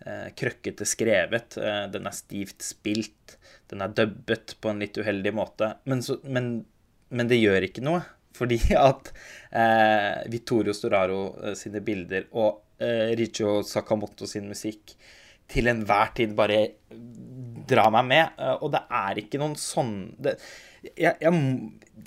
[0.00, 1.58] uh, krøkkete skrevet.
[1.92, 3.36] den er stivt spilt.
[3.68, 5.74] Den er dubbet på en litt uheldig måte.
[5.84, 6.64] Men, så, men,
[7.10, 8.00] men det gjør ikke noe.
[8.36, 9.12] Fordi at
[9.50, 14.96] eh, Vittorio Storaro eh, sine bilder og eh, Richo Sakamoto sin musikk
[15.46, 16.60] til enhver tid bare
[17.66, 18.38] drar meg med.
[18.38, 20.36] Eh, og det er ikke noen sånn det,
[20.86, 21.32] jeg, jeg,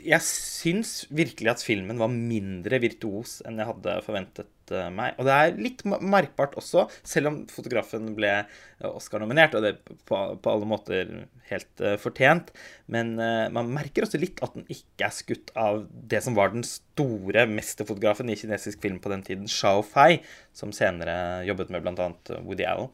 [0.06, 5.16] jeg syns virkelig at filmen var mindre virtuos enn jeg hadde forventet Eh, meg.
[5.20, 9.80] Og det er litt merkbart også, selv om fotografen ble eh, Oscar-nominert, og det er
[10.10, 11.14] på, på, alle måter
[11.50, 12.52] helt uh, fortjent.
[12.94, 16.54] Men uh, man merker også litt at den ikke er skutt av det som var
[16.54, 20.22] den store mesterfotografen i kinesisk film på den tiden, Shao Fei,
[20.54, 22.10] som senere jobbet med bl.a.
[22.46, 22.92] Woody Allen.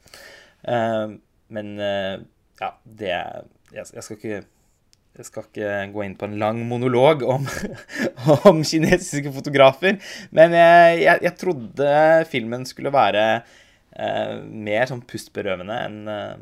[0.64, 1.18] Uh,
[1.56, 4.40] men ja, det jeg, jeg skal ikke
[5.16, 7.46] jeg skal ikke gå inn på en lang monolog om,
[8.50, 10.00] om kinesiske fotografer,
[10.36, 11.94] men jeg, jeg, trodde
[12.32, 16.36] filmen skulle være eh, mer sånn pustberøvende enn eh,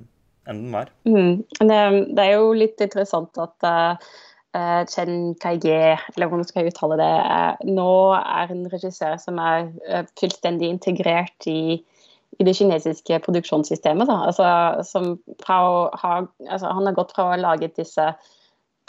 [0.43, 0.89] en den var.
[1.07, 1.43] Mm.
[1.59, 1.79] Det,
[2.17, 7.13] det, er jo litt interessant at uh, Chen Kai-ge, eller hvordan skal jeg uttale det,
[7.23, 11.79] uh, nå er en regissør som er uh, fullstendig integrert i
[12.41, 14.09] i det kinesiske produksjonssystemet.
[14.09, 15.57] Altså, ha,
[16.49, 18.07] altså, han har gått fra å ha laget disse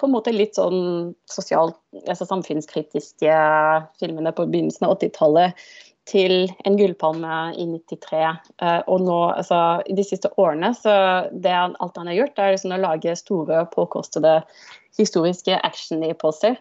[0.01, 3.35] på en måte litt sånn sosialt, altså samfunnskritiske
[4.01, 5.67] filmene på begynnelsen av 80-tallet
[6.09, 8.23] til en gullpalme i 93.
[8.61, 10.95] Uh, og nå, altså, i de siste årene, så
[11.33, 14.41] det alt han har gjort, er liksom å lage store, påkostede
[14.99, 16.59] historiske action-eposer.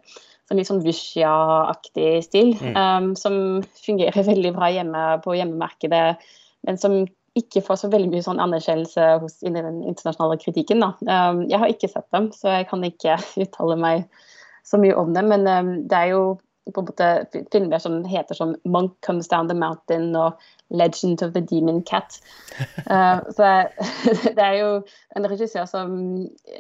[0.47, 2.77] Sånn litt sånn Wushia-aktig stil, mm.
[2.77, 3.35] um, som
[3.83, 6.05] fungerer veldig bra hjemme på hjemmemarkedet,
[6.67, 7.03] men som
[7.39, 10.83] ikke får så veldig mye sånn anerkjennelse hos i den internasjonale kritikken.
[10.83, 10.93] Da.
[11.01, 14.07] Um, jeg har ikke sett dem, så jeg kan ikke uttale meg
[14.67, 15.31] så mye om dem.
[15.33, 16.25] Men um, det er jo
[16.71, 17.07] på en måte
[17.51, 20.37] filmer som heter som 'Monk Comes Down the Mountain' og
[20.71, 22.21] 'Legend of the Demon Cat'.
[22.85, 23.49] Uh, så
[24.37, 24.69] det er jo
[25.17, 25.97] en regissør som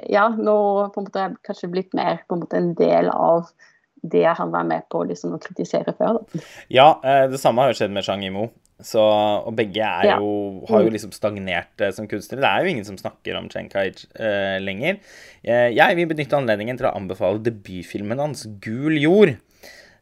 [0.09, 0.57] ja, nå
[0.89, 3.53] på en måte er kanskje blitt mer på en måte en del av
[4.01, 6.17] det han var med på liksom, å kritisere før.
[6.19, 6.43] Da.
[6.67, 6.87] Ja,
[7.31, 8.49] det samme har jo skjedd med Zhang Yimou.
[8.83, 10.17] Så, og begge ja.
[10.19, 10.95] jo, har jo mm.
[10.97, 12.43] liksom stagnert eh, som kunstnere.
[12.43, 14.99] Det er jo ingen som snakker om Chen Kai eh, lenger.
[15.41, 19.37] Eh, jeg vil benytte anledningen til å anbefale debutfilmen hans, 'Gul jord'.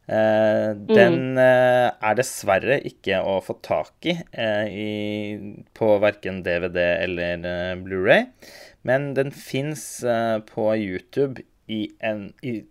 [0.06, 0.86] Eh, mm.
[0.90, 7.46] Den eh, er dessverre ikke å få tak i, eh, i på verken DVD eller
[7.84, 8.26] Blu-ray,
[8.82, 10.02] men den fins
[10.48, 12.64] på YouTube i en i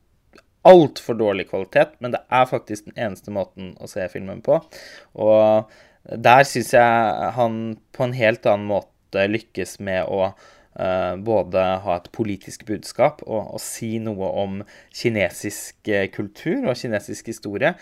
[0.67, 4.59] altfor dårlig kvalitet, men det er faktisk den eneste måten å se filmen på.
[5.17, 5.71] Og
[6.03, 7.59] der syns jeg han
[7.93, 13.53] på en helt annen måte lykkes med å uh, både ha et politisk budskap og,
[13.55, 14.61] og, si noe om
[14.95, 17.75] kinesisk eh, kultur og kinesisk historie.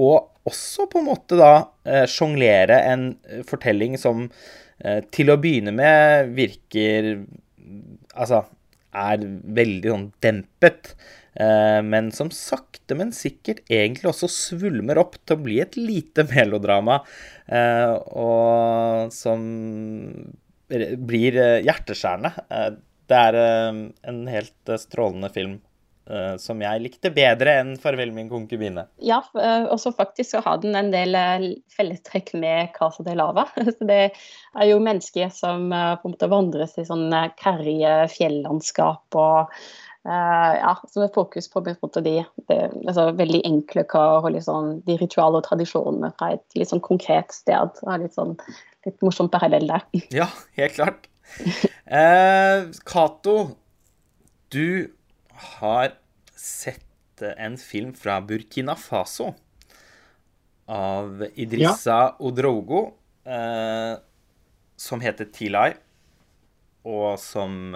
[0.00, 3.12] Og også på en måte da uh, sjonglere en
[3.48, 7.14] fortelling som uh, til å begynne med virker
[8.12, 8.42] Altså
[8.92, 9.22] er
[9.56, 10.90] veldig sånn dempet.
[11.32, 16.98] Men som sakte, men sikkert egentlig også svulmer opp til å bli et lite melodrama
[17.52, 19.42] Eh, og som
[20.70, 22.32] blir eh, hjerteskjærende.
[22.48, 22.70] Eh,
[23.10, 23.36] det er
[24.08, 25.60] en helt strålende film
[26.42, 28.82] som jeg likte bedre enn 'Farvel, min konkubine'.
[29.06, 29.20] Ja,
[29.70, 31.14] og så faktisk så har den en del
[31.76, 33.44] fellestrekk med 'Casa de Lava'.
[33.78, 39.54] Så det er jo mennesker som på en måte vandres i sånne karrige fjellandskap og
[40.04, 42.16] ja, som er fokus på, på de,
[42.48, 42.56] de
[42.88, 47.78] altså, veldig enkle og liksom, de ritualene og tradisjonene fra et litt sånn konkret sted.
[48.02, 48.34] Litt sånn
[48.86, 49.86] litt morsom parallell der.
[50.14, 50.28] Ja,
[50.58, 51.08] helt klart.
[52.88, 53.52] Cato, uh,
[54.52, 54.90] du
[55.62, 55.94] har
[56.36, 59.30] sett en film fra Burkina Faso
[60.72, 62.10] av Idrissa ja.
[62.18, 62.82] Odrogo,
[63.28, 63.94] uh,
[64.76, 65.70] som heter Tilai,
[66.82, 67.72] og som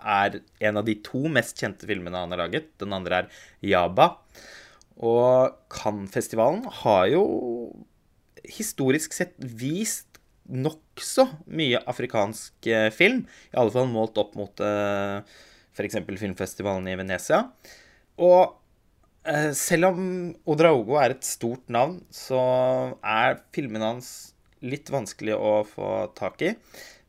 [0.00, 2.72] er en av de to mest kjente filmene han har laget.
[2.80, 3.30] Den andre er
[3.72, 4.12] Jaba.
[5.00, 7.24] Og Cannes-festivalen har jo
[8.50, 10.10] historisk sett vist
[10.50, 13.24] nokså mye afrikansk eh, film.
[13.52, 15.36] I alle fall målt opp mot uh, eh,
[15.76, 16.00] f.eks.
[16.20, 17.44] filmfestivalen i Venezia.
[18.20, 18.56] Og
[19.28, 20.02] uh, selv om
[20.50, 22.40] Odraogo er et stort navn, så
[23.00, 24.10] er filmene hans
[24.60, 26.54] litt vanskelig å få tak i.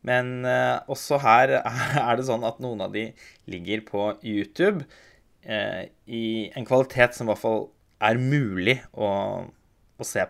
[0.07, 1.55] Men eh, også her
[2.07, 3.09] er det sånn at noen av de
[3.51, 4.85] ligger på YouTube
[5.43, 6.25] eh, i
[6.55, 7.65] en kvalitet som i hvert fall
[8.01, 9.09] er mulig å,
[10.01, 10.25] å se.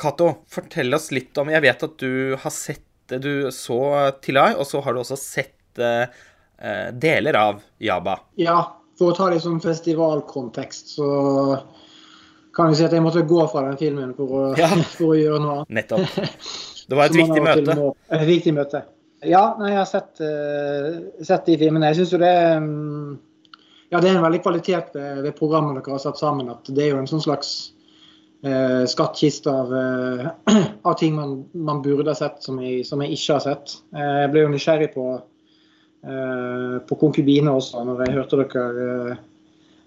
[0.00, 2.86] Cato, fortell oss litt om Jeg vet at du har sett
[3.20, 3.80] Du så
[4.24, 6.06] Tilai, og så har du også sett eh,
[6.94, 8.14] deler av Jaba.
[8.40, 8.60] Ja,
[9.00, 11.08] for å ta det som festivalkontekst, så
[12.56, 14.68] kan vi si at jeg måtte gå fra den filmen for å, ja.
[14.96, 15.74] for å gjøre noe annet.
[15.80, 16.20] Nettopp.
[16.90, 17.76] Det var et viktig møte.
[18.16, 18.82] Et viktig møte.
[19.26, 21.90] Ja, nei, jeg har sett, uh, sett de filmene.
[21.90, 23.18] Jeg syns jo det um,
[23.90, 26.48] Ja, det er en veldig kvalitet ved, ved programmet dere har satt sammen.
[26.52, 27.50] At det er jo en sånn slags
[28.46, 30.30] uh, skattkiste av, uh,
[30.88, 33.76] av, ting man, man, burde ha sett som jeg, som jeg ikke har sett.
[33.92, 35.08] jeg ble jo nysgjerrig på,
[36.88, 39.18] på konkubine også når jeg hørte dere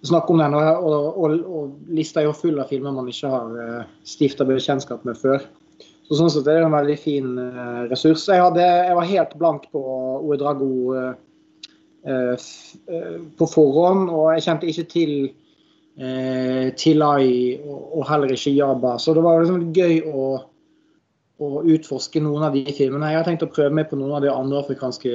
[0.07, 0.53] snakke om den.
[0.53, 4.47] Og, og, og, og lista er jo full av filmer man ikke har uh, stifta
[4.47, 5.45] bekjentskap med før.
[6.07, 8.25] Så sånn sett er det en veldig fin uh, ressurs.
[8.27, 9.83] Jeg, hadde, jeg, var helt blank på
[10.19, 11.13] Oedrago uh,
[12.07, 12.49] uh,
[13.39, 15.15] på forhånd, og jeg kjente ikke til
[15.93, 17.27] Tilai
[17.61, 18.95] og, og, heller ikke Jaba.
[18.97, 20.23] Så det var liksom gøy å,
[21.37, 23.11] å, utforske noen av de filmene.
[23.11, 25.11] Jeg har tenkt å prøve meg på noen av de andre afrikanske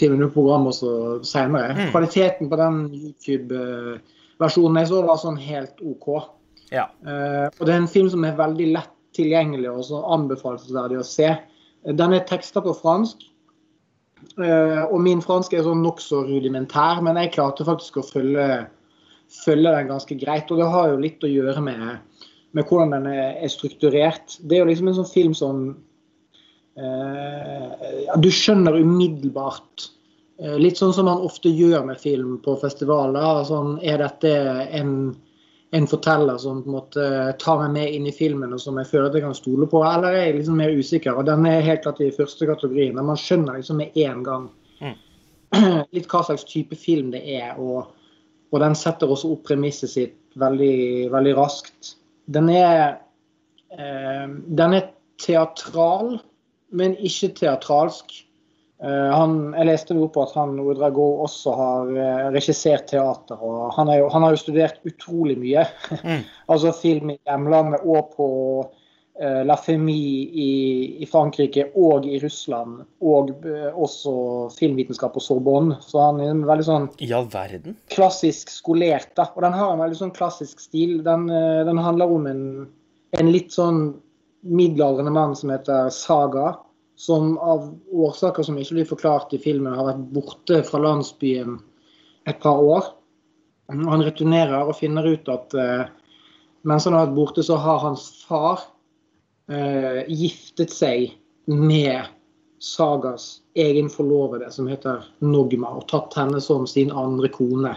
[0.00, 1.70] filmene på programmet også senere.
[1.78, 1.92] Mm.
[1.94, 6.10] Kvaliteten på den YouTube-versjonen jeg så, var sånn helt OK.
[6.72, 6.88] Ja.
[7.04, 11.30] og det er en film som er veldig lett tilgjengelig og så anbefalesverdig å se.
[11.82, 13.24] Den er teksta på fransk.
[14.38, 18.46] Eh, og min fransk er sånn nokså rudimentær, men jeg klarte faktisk å følge,
[19.42, 20.50] følge, den ganske greit.
[20.52, 24.38] Og det har jo litt å gjøre med, med hvordan den er, strukturert.
[24.40, 25.64] Det er jo liksom en sånn film som
[26.78, 27.90] eh,
[28.22, 29.88] Du skjønner umiddelbart
[30.38, 33.42] eh, Litt sånn som man ofte gjør med film på festivaler.
[33.48, 34.32] Sånn, er dette
[34.70, 34.94] en
[35.74, 37.04] en forteller som på en måte
[37.40, 39.80] tar meg med inn i filmen, og som jeg føler at jeg kan stole på,
[39.88, 41.16] eller er jeg liksom mer usikker?
[41.16, 42.98] Og Den er helt klart i første kategorien.
[42.98, 44.50] Der man skjønner liksom med en gang
[44.82, 44.98] mm.
[45.96, 47.56] litt hva slags type film det er.
[47.56, 47.88] Og,
[48.52, 51.94] og den setter også opp premisset sitt veldig, veldig raskt.
[52.28, 53.00] Den er,
[53.72, 54.90] eh, den er
[55.24, 56.18] teatral,
[56.68, 58.12] men ikke teatralsk.
[58.82, 63.38] Eh, han, jeg leste jo på at han Ouedrago også har uh, regissert teater.
[63.38, 65.66] og han, jo, han, har jo studert utrolig mye.
[66.02, 66.24] Mm.
[66.50, 68.26] altså film i hjemlandet og på
[68.64, 70.48] uh, La Femie i,
[71.04, 74.14] i, Frankrike og i Russland, og uh, også
[74.56, 75.78] filmvitenskap på Sorbonne.
[75.84, 77.76] Så han er veldig sånn ja, verden?
[77.94, 79.12] klassisk skolert.
[79.18, 80.98] da, Og den har en veldig sånn klassisk stil.
[81.06, 82.44] Den, uh, den handler om en,
[83.20, 83.92] en litt sånn
[84.42, 86.56] middelaldrende mann som heter Saga,
[86.96, 91.58] som av årsaker som ikke blir forklart i filmen, har vært borte fra landsbyen
[92.28, 92.90] et par år.
[93.72, 95.84] Han returnerer og finner ut at eh,
[96.68, 98.66] mens han har vært borte, så har hans far
[99.50, 101.14] eh, giftet seg
[101.50, 102.10] med
[102.62, 107.74] Sagas egen forlovede, som heter Nogma, og tatt henne som sin andre kone.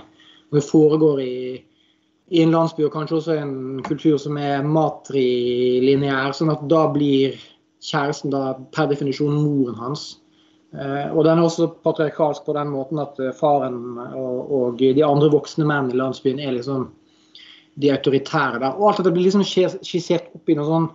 [0.53, 1.37] Det foregår i,
[2.29, 3.55] i en landsby og kanskje også en
[3.87, 7.39] kultur som er matrilineær, sånn at da blir
[7.85, 10.05] kjæresten da per definisjon moren hans.
[10.75, 15.05] Eh, og den er også patriarkalsk på den måten at eh, faren og, og de
[15.05, 16.89] andre voksne menn i landsbyen er liksom
[17.79, 18.75] de autoritære der.
[18.75, 20.89] Og alt dette blir liksom skissert opp i noe sånn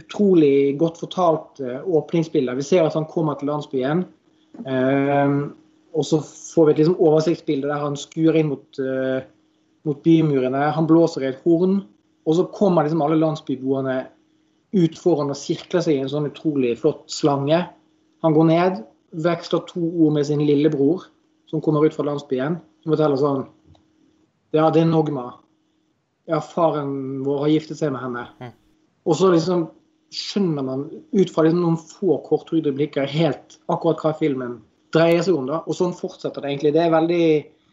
[0.00, 2.54] utrolig godt fortalt uh, åpningsbilde.
[2.56, 4.00] Vi ser at han kommer til landsbyen.
[5.92, 8.80] Og så får vi et liksom oversiktsbilde der han skuer inn mot,
[9.86, 10.62] mot, bymurene.
[10.74, 11.82] Han blåser i et horn.
[12.24, 13.98] Og så kommer liksom alle landsbyboerne
[14.76, 17.62] ut foran og sirkler seg i en sånn utrolig flott slange.
[18.24, 18.82] Han går ned,
[19.24, 21.08] veksler to ord med sin lillebror,
[21.50, 22.60] som kommer ut fra landsbyen.
[22.84, 23.46] Som forteller sånn
[24.54, 25.28] Ja, det er Nogma
[26.30, 28.24] ja, faren vår har giftet seg med henne.
[28.40, 28.56] Mm.
[29.08, 29.68] Og så liksom
[30.14, 34.58] skjønner man ut fra liksom noen få korthugde blikker helt akkurat hva filmen
[34.94, 35.48] dreier seg om.
[35.50, 36.74] da, Og sånn fortsetter det egentlig.
[36.76, 37.24] Det er veldig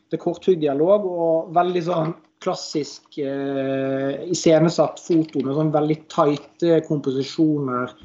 [0.07, 2.13] det er korthugd dialog og veldig sånn
[2.43, 7.95] klassisk eh, iscenesatt foto med sånn veldig tighte komposisjoner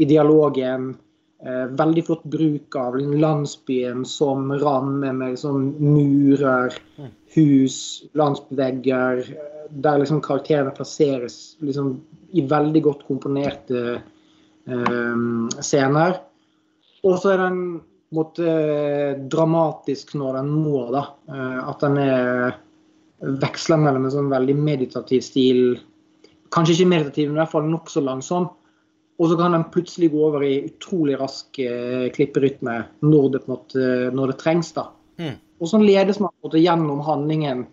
[0.00, 0.94] i dialogen.
[1.44, 7.12] Eh, veldig flott bruk av landsbyen som ramme med liksom murer, mm.
[7.36, 7.78] hus,
[8.16, 9.26] landsbyvegger
[9.70, 11.96] der liksom karakterene plasseres liksom
[12.32, 15.18] i veldig godt komponerte eh,
[15.60, 16.20] scener.
[17.06, 17.60] Og så er den
[18.14, 18.52] måtte,
[19.30, 21.04] dramatisk når den må, da.
[21.30, 22.56] Eh, at den er
[23.20, 25.78] veksler mellom en sånn veldig meditativ stil
[26.54, 28.44] Kanskje ikke meditativ, men i hvert fall nokså langsom.
[29.18, 33.50] Og så kan den plutselig gå over i utrolig rask eh, klipperytme når det, på
[33.50, 34.70] måte, når det trengs.
[34.76, 34.86] da.
[35.18, 35.34] Mm.
[35.58, 37.64] Og sånn ledes man på en måte gjennom handlingen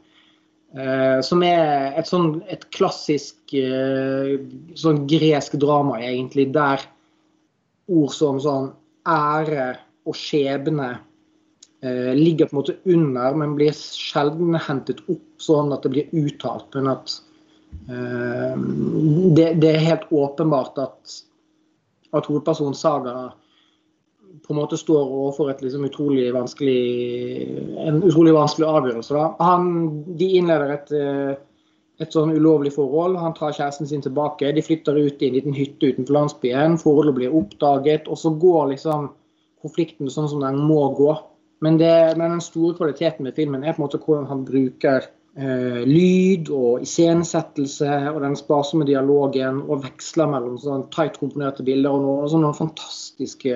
[0.73, 4.39] eh, som er et sånn et klassisk eh,
[4.79, 6.81] sånn gresk drama, egentlig, der
[7.91, 8.71] ord som sånn
[9.05, 9.73] ære
[10.07, 10.95] og skjebne
[11.83, 16.69] ligger på en måte under, men blir sjelden hentet opp sånn at det blir uttalt.
[16.77, 17.15] Men at
[19.35, 21.15] det, det, er helt åpenbart at,
[22.15, 23.33] at hovedpersonen Saga
[24.41, 29.25] på en måte står overfor et liksom utrolig en utrolig vanskelig avgjørelse.
[29.39, 29.67] Han,
[30.19, 31.33] de innleder et, eh,
[32.01, 33.19] et sånn ulovlig forhold.
[33.21, 34.51] Han tar kjæresten sin tilbake.
[34.55, 36.79] De flytter ut i en liten hytte utenfor landsbyen.
[36.81, 38.09] Forholdet blir oppdaget.
[38.09, 39.11] Og så går liksom
[39.63, 41.13] konflikten sånn som den må gå.
[41.63, 45.05] Men, det, men den store kvaliteten med filmen er på en måte hvordan han bruker
[45.37, 51.95] eh, lyd og iscenesettelse og den sparsomme dialogen og veksler mellom sånn tight komponerte bilder
[51.95, 53.55] og noen, sånne fantastiske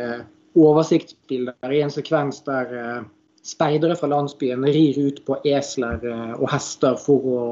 [0.58, 3.01] oversiktsbilder i en sekvens der eh,
[3.47, 7.43] speidere fra landsbyen rir ut på esler eh, og hester for å,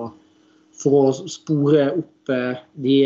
[0.75, 2.97] for å spore opp eh, de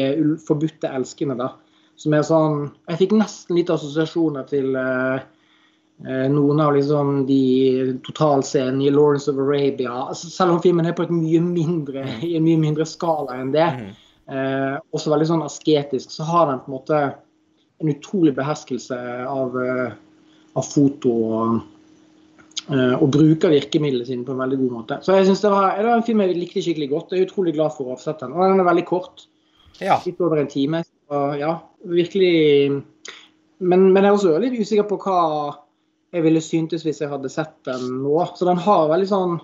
[0.46, 1.38] forbudte elskene.
[1.40, 1.54] da.
[2.00, 5.28] Som er sånn Jeg fikk nesten litt assosiasjoner til eh,
[6.08, 9.92] noen av liksom de totalscenene i Lawrence of Arabia.
[9.92, 13.90] Altså, selv om filmen er på mindre, i en mye mindre skala enn det, mm.
[14.32, 17.02] eh, også veldig sånn asketisk, så har den på en måte
[17.80, 19.92] en utrolig beherskelse av, eh,
[20.60, 21.60] av foto og,
[22.70, 25.00] eh, og bruker virkemidlene sine på en veldig god måte.
[25.04, 27.12] Så jeg synes det var, det var en film jeg likte skikkelig godt.
[27.12, 28.36] Jeg er utrolig glad for å ha sett den.
[28.36, 29.28] Og den er veldig kort.
[29.80, 30.00] Ja.
[30.06, 30.84] Litt over en time.
[30.84, 31.54] Så ja,
[31.88, 32.36] virkelig
[33.60, 35.22] men, men, jeg er også litt usikker på hva
[36.14, 38.16] jeg ville syntes hvis jeg hadde sett den nå.
[38.36, 39.38] Så den har veldig sånn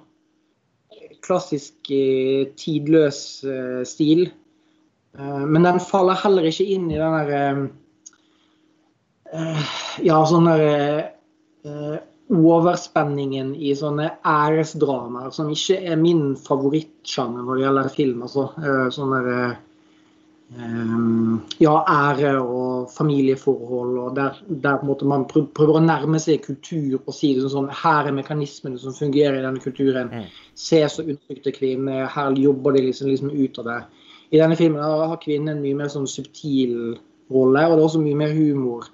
[1.26, 3.20] klassisk eh, tidløs
[3.90, 4.28] stil.
[5.16, 7.70] Men den faller heller ikke inn i den der
[9.34, 9.72] Eh,
[10.06, 12.02] ja, sånn der
[12.36, 18.24] overspenningen i sånne æresdramaer, som ikke er min favorittsjanger når det gjelder film.
[18.26, 18.48] altså
[18.94, 19.58] Sånn der,
[20.54, 27.34] ja, ære og familieforhold, og der, der man prøver å nærme seg kultur og si
[27.36, 30.12] det sånn, Her er mekanismene som fungerer i denne kulturen.
[30.14, 30.30] Mm.
[30.54, 32.06] Se så undertrykte kvinner.
[32.14, 33.80] Her jobber de liksom, liksom, ut av det.
[34.32, 36.96] I denne filmen har kvinnen en mye mer sånn subtil
[37.34, 38.92] rolle, og det er også mye mer humor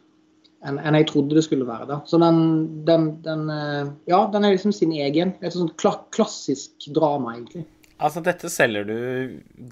[0.61, 1.87] enn en jeg trodde det skulle være.
[1.89, 1.95] da.
[2.05, 2.37] Så den,
[2.85, 5.33] den, den, eh, ja, den er liksom sin egen.
[5.41, 7.65] Et sånt klassisk drama, egentlig.
[7.97, 8.99] Altså, dette selger du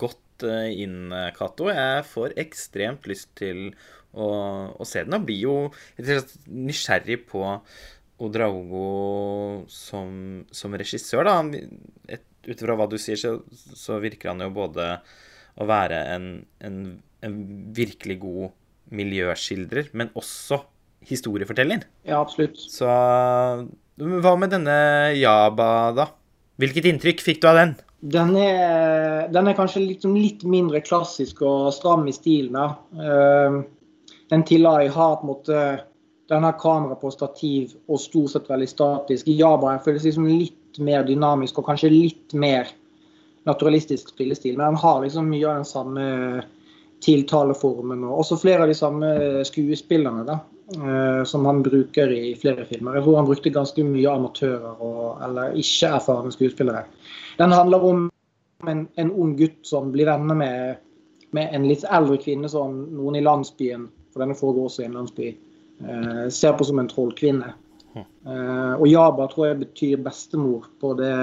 [0.01, 1.69] godt godt inn, Cato.
[1.69, 3.73] Jeg får ekstremt lyst til
[4.13, 5.55] å, å se den, og blir jo
[6.47, 7.43] nysgjerrig på
[8.19, 11.39] Odraogo som, som regissør, da.
[12.49, 14.99] Ut ifra hva du sier, så, så, virker han jo både
[15.59, 16.27] å være en,
[16.63, 16.79] en,
[17.21, 17.37] en
[17.75, 18.55] virkelig god
[18.95, 20.63] miljøskildrer, men også
[21.05, 21.85] historieforteller.
[22.07, 22.57] Ja, absolutt.
[22.59, 24.79] Så hva med denne
[25.15, 26.09] Jaba, da?
[26.59, 27.77] Hvilket inntrykk fikk du av den?
[27.99, 32.55] Den er, den er kanskje liksom litt mindre klassisk og stram i stilen.
[32.95, 33.59] Uh,
[34.31, 35.63] den Tilai har på en måte
[36.29, 39.27] den har kamera på stativ og stort sett veldig statisk.
[39.33, 42.69] Jabra føles liksom litt mer dynamisk og kanskje litt mer
[43.49, 44.57] naturalistisk spillestil.
[44.57, 46.05] Men den har liksom mye av den samme
[47.01, 49.09] tiltaleformen og også flere av de samme
[49.47, 50.37] skuespillerne da,
[50.75, 52.99] eh, som han bruker i flere filmer.
[52.99, 56.83] Jeg tror han brukte ganske mye amatører og, eller ikke erfarne skuespillere.
[57.39, 58.09] Den handler om
[58.67, 60.81] en, en ung gutt som blir venner med,
[61.31, 64.97] med en litt eldre kvinne som noen i landsbyen, for denne foregår også i en
[64.99, 65.29] landsby,
[65.85, 67.53] eh, ser på som en trollkvinne.
[67.95, 71.13] Eh, og Jaba tror jeg betyr bestemor på det,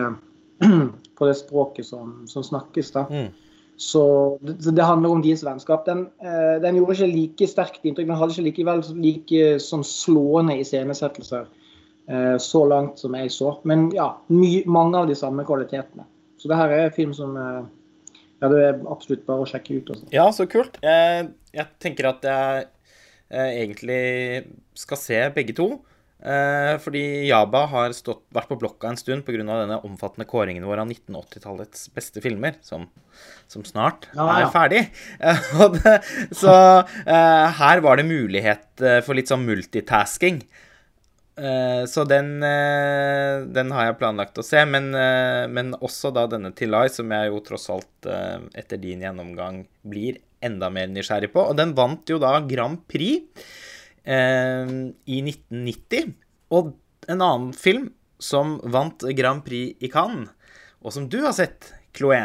[1.19, 2.95] på det språket som, som snakkes.
[2.97, 3.05] da.
[3.11, 3.29] Mm.
[3.77, 4.07] Så
[4.41, 5.85] det, det, handler om deres vennskap.
[5.85, 8.09] Den, eh, den, gjorde ikke like sterkt inntrykk.
[8.09, 11.45] Den hadde ikke likevel like sånn slående iscenesettelser
[12.39, 13.57] så langt som jeg så.
[13.67, 16.05] Men ja, my, mange av de samme kvalitetene.
[16.39, 17.65] Så det her er en film som eh,
[18.43, 19.91] ja, det er absolutt bare å sjekke ut.
[19.95, 20.07] Også.
[20.15, 20.79] Ja, så kult.
[20.85, 22.69] Jeg, jeg tenker at jeg
[23.27, 24.01] jeg egentlig
[24.79, 25.71] skal se begge to.
[26.17, 29.43] Eh, fordi Jaba har stått, vært på blokka en stund pga.
[29.43, 32.87] denne omfattende kåringen vår av 1980-tallets beste filmer, som,
[33.51, 34.47] som snart ja, ja.
[34.47, 34.83] er ferdig.
[36.41, 36.55] så
[37.61, 40.41] her var det mulighet for litt sånn multitasking.
[41.37, 44.89] Uh, så den, uh, den, har jeg planlagt å se, men,
[45.53, 48.09] men også da denne Tilai, som jeg jo tross alt
[48.57, 51.45] etter din gjennomgang blir enda mer nysgjerrig på.
[51.51, 53.27] Og den vant jo da Grand Prix
[54.05, 54.73] eh,
[55.07, 56.15] i 1990.
[56.57, 56.75] Og
[57.11, 57.91] en annen film
[58.23, 60.33] som vant Grand Prix i Cannes,
[60.81, 62.23] og som du har sett, Chloé,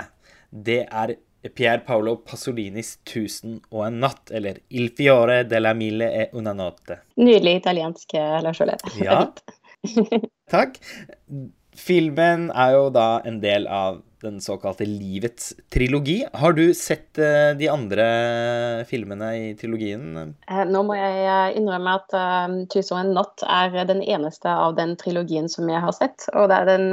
[0.52, 1.16] det er
[1.50, 7.02] Pier Paolo Pasolinis 'Tusen og en natt', eller 'Il fiore della mille e una notte'.
[7.18, 8.78] Nydelig italiensk, Lars Ole.
[9.02, 9.34] Ja.
[10.52, 10.78] Takk.
[11.78, 16.26] Filmen er jo da en del av den såkalte Livets trilogi.
[16.34, 18.06] Har du sett uh, de andre
[18.90, 20.36] filmene i trilogien?
[20.50, 24.52] Uh, nå må jeg eh, innrømme at uh, 'Tusen og en natt' er den eneste
[24.52, 26.28] av den trilogien som jeg har sett.
[26.36, 26.88] Og det er den,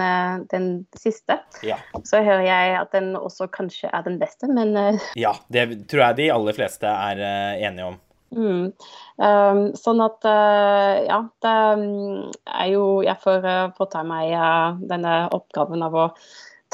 [0.53, 1.41] den siste.
[1.67, 1.79] Ja.
[2.09, 4.75] Så hører jeg at den også kanskje er den beste, men
[5.19, 7.25] Ja, det tror jeg de aller fleste er
[7.69, 7.99] enige om.
[8.35, 8.75] Mm.
[9.17, 14.77] Um, sånn at uh, ja, det um, er jo Jeg får uh, påta meg uh,
[14.91, 16.05] denne oppgaven av å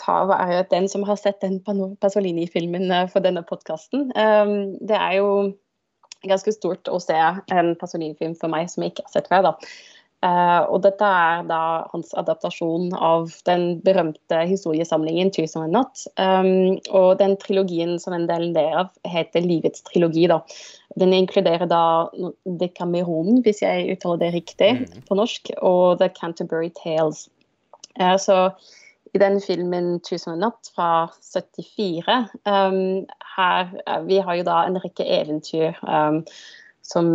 [0.00, 4.08] ta være den som har sett den Pasolini-filmen eh, for denne podkasten.
[4.18, 5.28] Um, det er jo
[6.26, 9.46] ganske stort å se en Pasolini-film for meg som jeg ikke har sett før.
[9.46, 9.54] da.
[10.24, 11.60] Uh, og dette er da
[11.90, 16.04] hans adaptasjon av den berømte historiesamlingen 'Tusen og en natt'.
[16.16, 20.28] Um, og den trilogien som en del av heter 'Livets trilogi'.
[20.32, 20.40] da.
[20.96, 22.08] Den inkluderer da
[22.46, 25.04] Decameron, hvis jeg uttaler det riktig mm.
[25.08, 27.28] på norsk, og The Canterbury Tales.
[28.00, 28.50] Uh, så
[29.14, 32.30] i den filmen 'Tusen og en natt' fra 74.
[32.48, 33.04] Um,
[33.36, 36.24] her, uh, vi har jo da en rekke eventyr um,
[36.84, 37.06] som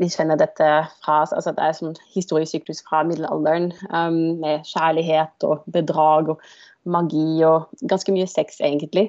[0.00, 0.68] vi kjenner dette
[1.04, 6.44] fra altså Det er sånn historiesyklus fra middelalderen um, med kjærlighet og bedrag og
[6.86, 9.08] magi og ganske mye sex, egentlig.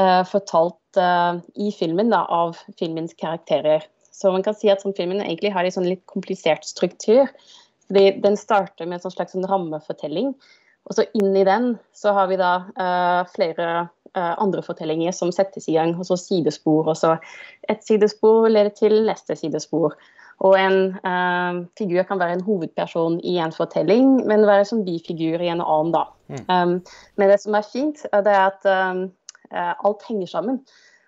[0.00, 3.86] Uh, fortalt uh, i filmen da, av filmens karakterer.
[4.10, 7.30] Så man kan si at sånn, filmen egentlig har en sånn litt komplisert struktur.
[7.86, 10.34] fordi Den starter med en sånn slags sånn rammefortelling
[10.86, 15.76] og så inni den så har vi da uh, flere andre fortellinger som settes i
[15.76, 16.88] gang, og så sidespor.
[16.92, 17.16] Og så
[17.68, 19.96] et sidespor leder til neste sidespor.
[20.44, 25.40] Og en uh, figur kan være en hovedperson i en fortelling, men være som bifigur
[25.40, 26.02] i en annen, da.
[26.28, 26.42] Mm.
[26.50, 26.74] Um,
[27.16, 29.06] men det som er fint, det er at um,
[29.52, 30.60] alt henger sammen.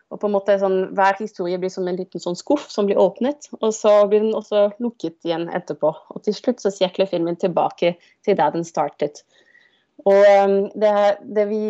[0.09, 3.01] Og på en måte sånn, Hver historie blir som en liten sånn skuff som blir
[3.01, 5.93] åpnet, og så blir den også lukket igjen etterpå.
[6.15, 9.27] Og til slutt så sirkler filmen tilbake til der den startet.
[10.09, 10.95] Og um, det,
[11.37, 11.65] det, vi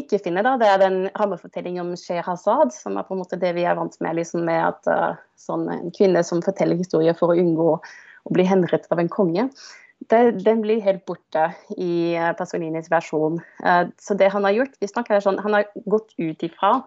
[0.00, 3.52] ikke finner, da, det er den rammefortellingen om Sherazad, som er på en måte det
[3.58, 7.32] vi er vant med, liksom med at uh, sånn, en kvinne som forteller historier for
[7.32, 9.48] å unngå å bli henrettet av en konge.
[10.10, 13.36] Det, den blir helt borte i uh, Pasolinis versjon.
[13.60, 16.78] Uh, så det han har gjort, vi snakker sånn, han har gått ut ifra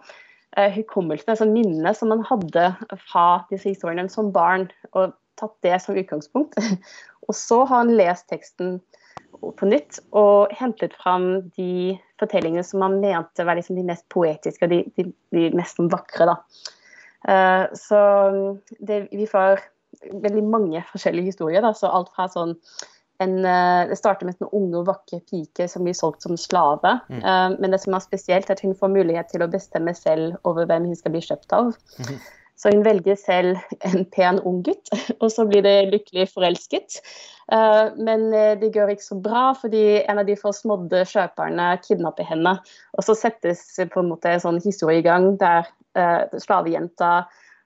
[0.56, 2.70] hukommelsen, altså minnet som han hadde
[3.10, 6.56] fra disse historiene som barn, og tatt det som utgangspunkt.
[7.28, 8.78] og så har han lest teksten
[9.60, 14.68] på nytt og hentet fram de fortellingene som man mente var liksom de mest poetiske
[14.68, 16.28] og de, de, de mest vakre.
[16.32, 16.38] Da.
[17.26, 18.02] Uh, så
[18.80, 19.64] det, vi får
[20.12, 21.64] veldig mange forskjellige historier.
[21.66, 21.74] Da.
[21.78, 22.56] Så alt fra sånn
[23.24, 26.98] en, uh, Det starter med en unge og vakker pike som blir solgt som slave.
[27.10, 27.22] Mm.
[27.24, 30.36] Uh, men det som er spesielt, er at hun får mulighet til å bestemme selv
[30.44, 31.72] over hvem hun skal bli kjøpt av.
[32.04, 32.18] Mm.
[32.56, 34.92] Så hun velger selv en pen ung gutt,
[35.22, 37.00] og så blir det lykkelig forelsket.
[37.52, 38.30] Uh, men
[38.62, 42.56] det går ikke så bra, fordi en av de forsmådde kjøperne kidnapper henne.
[42.96, 45.68] Og så settes på en måte en sånn historie i gang der
[46.00, 47.26] uh, slavejenta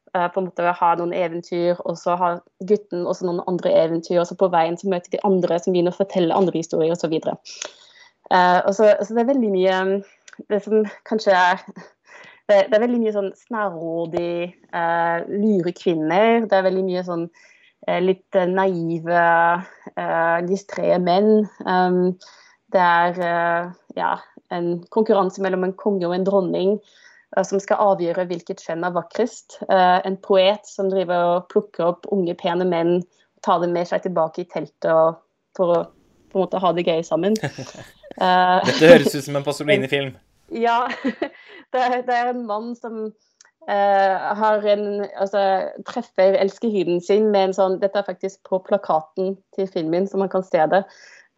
[0.09, 4.17] på en måte har noen eventyr, og så har gutten også noen andre eventyr.
[4.17, 7.13] Og så på veien så møter de andre som begynner å fortelle andre historier, osv.
[7.19, 9.77] Så, så det er veldig mye
[10.49, 11.61] Det som kanskje er
[12.49, 16.47] det, det, er veldig mye sånn snarrådig, uh, lure kvinner.
[16.49, 19.25] Det er veldig mye sånn uh, litt uh, naive,
[19.93, 21.45] uh, distré menn.
[21.65, 22.15] Um,
[22.73, 23.15] det er
[23.97, 24.09] ja,
[24.53, 26.75] en konkurranse mellom en konge og en dronning
[27.45, 29.55] som skal avgjøre hvilket kjønn er vakrest.
[29.69, 34.05] en poet som driver og plukker opp unge, pene menn og tar dem med seg
[34.05, 35.17] tilbake i teltet
[35.57, 35.81] for å
[36.29, 37.37] på en måte ha det gøy sammen.
[37.41, 40.13] Dette høres ut som en Pasolini-film.
[40.51, 40.87] Ja.
[41.73, 43.11] Det det er en mann som
[43.69, 49.35] uh, har en, altså, treffer elskerhyden sin med en sånn Dette er faktisk på plakaten
[49.55, 50.83] til filmen, så man kan se det.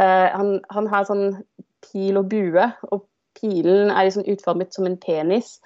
[0.01, 1.41] Uh, han, han, har sånn
[1.83, 3.03] pil og bue, og
[3.41, 5.57] pilen er liksom utformet som en penis.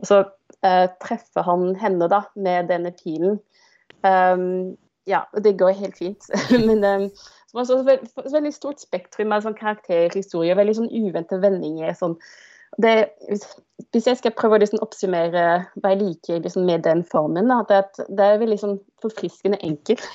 [0.00, 3.36] Og så uh, treffer han henne da med denne pilen.
[4.04, 4.74] Um,
[5.06, 6.30] ja, det går helt fint.
[6.68, 7.08] Men um,
[7.52, 11.92] så var det et veldig stort spektrum av sånn karakterhistorie, veldig sånn uventede vendinger.
[11.98, 12.16] sånn
[12.82, 12.94] det,
[13.94, 15.44] hvis jeg skal prøve å liksom oppsummere
[15.78, 20.06] hva jeg liker liksom med den formen, da, det, det, er veldig sånn forfriskende enkelt.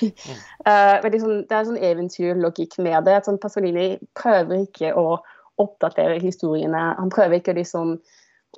[0.60, 1.06] Mm.
[1.08, 3.14] Uh, sånn, det er sånn eventyrlogikk med det.
[3.16, 5.16] at sånn Pasolini prøver ikke å
[5.60, 6.82] oppdatere historiene.
[6.98, 7.94] Han prøver ikke liksom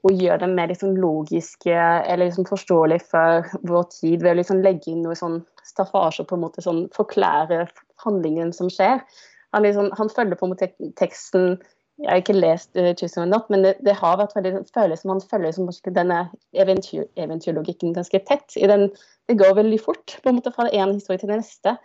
[0.02, 4.62] å gjøre dem mer liksom logiske eller liksom forståelige for vår tid ved å liksom
[4.64, 7.66] legge inn noe sånn staffasje på en måte sånn forklare
[8.02, 9.02] handlingen som skjer.
[9.54, 11.54] Han, liksom, han følger på en måte teksten
[12.02, 15.02] jeg har ikke lest uh, 'Choosing or Not', men det, det, har vært veldig føles
[15.02, 16.22] som man følger som denne
[16.52, 18.56] eventyr, eventyrlogikken ganske tett.
[18.56, 18.88] Den,
[19.28, 21.76] det går veldig fort på en måte fra én historie til den neste.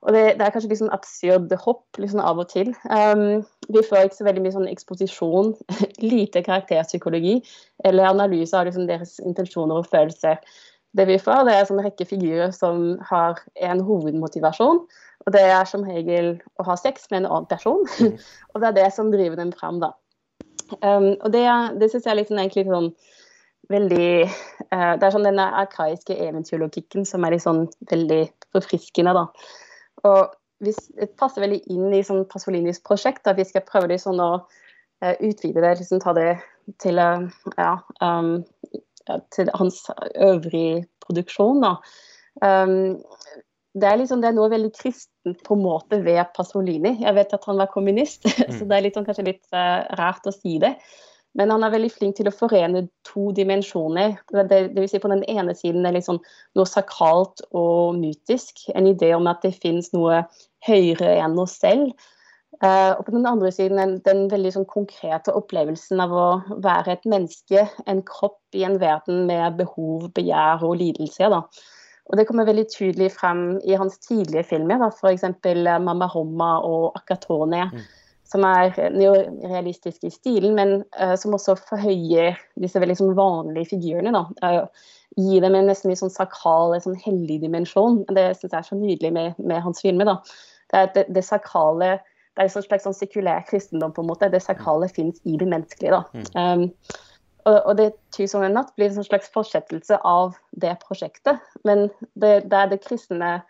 [0.00, 2.72] Og det, det er kanskje litt sånn absurd hopp liksom av og til.
[2.88, 5.52] Um, vi får ikke så veldig mye sånn eksposisjon,
[6.14, 7.36] lite karakterpsykologi
[7.84, 10.40] eller analyse av liksom deres intensjoner og følelser.
[10.96, 14.82] Det vi får, det er en rekke figurer som har en hovedmotivasjon.
[15.26, 17.82] Og det er som regel å ha sex med en annen person.
[18.00, 18.16] Mm.
[18.52, 19.92] og det er det som driver dem fram, da.
[20.80, 21.46] Um, og det,
[21.80, 22.92] det syns jeg er liksom egentlig sånn
[23.70, 24.10] veldig
[24.70, 28.20] uh, Det er sånn denne arkaiske eventyrlogikken som er liksom veldig
[28.54, 29.24] forfriskende, da.
[30.06, 34.00] Og hvis, det passer veldig inn i sånn Pasolinis prosjekt, at vi skal prøve det
[34.02, 36.30] sånn å uh, utvide det, liksom ta det
[36.82, 37.26] til, uh,
[37.58, 38.38] ja, um,
[39.34, 39.82] til hans
[40.14, 41.76] øvrige produksjon, da.
[42.40, 43.00] Um,
[43.78, 46.96] det er, liksom, det er noe veldig kristent på en måte ved Pasolini.
[47.04, 48.58] Jeg vet at han var kommunist, mm.
[48.58, 50.74] så det er litt sånn, kanskje litt uh, rart å si det.
[51.38, 54.16] Men han er veldig flink til å forene to dimensjoner.
[54.34, 56.18] Det, det, vil si På den ene siden er liksom
[56.58, 58.64] noe sakralt og mytisk.
[58.74, 60.24] En idé om at det finnes noe
[60.66, 61.94] høyere enn oss selv.
[62.58, 66.98] Uh, og på den andre siden den, den veldig sånn konkrete opplevelsen av å være
[66.98, 71.30] et menneske, en kropp i en verden med behov, begjær og lidelse.
[71.30, 71.44] da.
[72.10, 75.24] Og Det kommer veldig tydelig frem i hans tidlige filmer, f.eks.
[75.24, 77.84] Eh, 'Mamma Homma' og 'Akatone', mm.
[78.26, 84.12] som er neorealistiske i stilen, men uh, som også forhøyer disse veldig sånn, vanlige figurene.
[84.14, 84.24] da.
[84.42, 84.66] Uh,
[85.18, 88.04] gir dem en nesten litt sånn sakral, sånn hellig dimensjon.
[88.14, 90.06] Det syns jeg er så nydelig med, med hans filmer.
[90.06, 90.16] da.
[90.70, 91.98] Det, det, det sakrale
[92.38, 93.92] det er en slags sånn sekulær kristendom.
[93.92, 94.30] på en måte.
[94.30, 94.94] Det sakrale mm.
[94.94, 95.98] fins i det menneskelige.
[95.98, 96.02] da.
[96.14, 96.62] Mm.
[96.62, 97.00] Um,
[97.46, 101.40] og, det 'Tusen og en natt' blir en slags fortsettelse av det prosjektet.
[101.64, 103.40] Men det, der det kristne,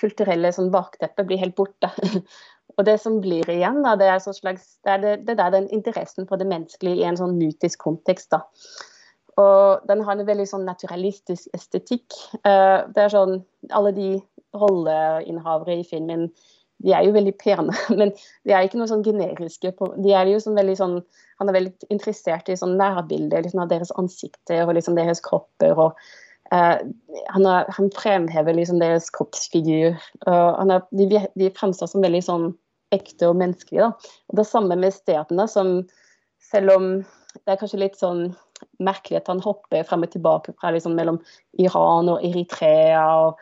[0.00, 1.90] kulturelle sånn bakteppet blir helt borte.
[2.76, 5.68] og det som blir igjen, da, det er, slags, det, er det, det der den
[5.68, 8.30] interessen for det menneskelige i en sånn mytisk kontekst.
[8.34, 8.42] da.
[9.40, 12.14] Og den har en veldig sånn naturalistisk estetikk.
[12.46, 13.40] Uh, det er sånn
[13.74, 14.10] Alle de
[14.54, 16.28] rolleinnehavere i filmen
[16.84, 18.12] de er jo veldig pene, men
[18.44, 19.72] de er ikke noe sånn generiske.
[19.74, 20.98] de er jo sånn veldig sånn,
[21.40, 25.74] Han er veldig interessert i sånn nærbilder liksom, av deres ansikter og liksom deres kropper.
[25.74, 25.96] og
[26.52, 26.78] uh,
[27.34, 29.96] han, er, han, fremhever liksom deres kroppsfigur.
[30.28, 32.46] Uh, er, de, de fremstår som veldig sånn
[32.94, 33.88] ekte og menneskelige.
[33.88, 34.14] Da.
[34.30, 35.80] Og det samme med stedene, som
[36.52, 36.88] selv om
[37.42, 38.28] det er kanskje litt sånn
[38.78, 41.18] merkelig at han hopper frem og tilbake fra liksom mellom
[41.58, 43.04] Iran og Eritrea.
[43.26, 43.40] og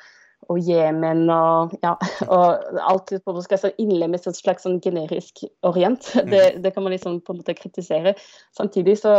[0.53, 1.95] og Jemen og ja,
[2.35, 6.13] og alt på skal jeg innlemmes et slags sånn generisk orient.
[6.15, 6.61] Det, mm.
[6.65, 8.15] det, kan man liksom på en måte kritisere.
[8.57, 9.17] Samtidig så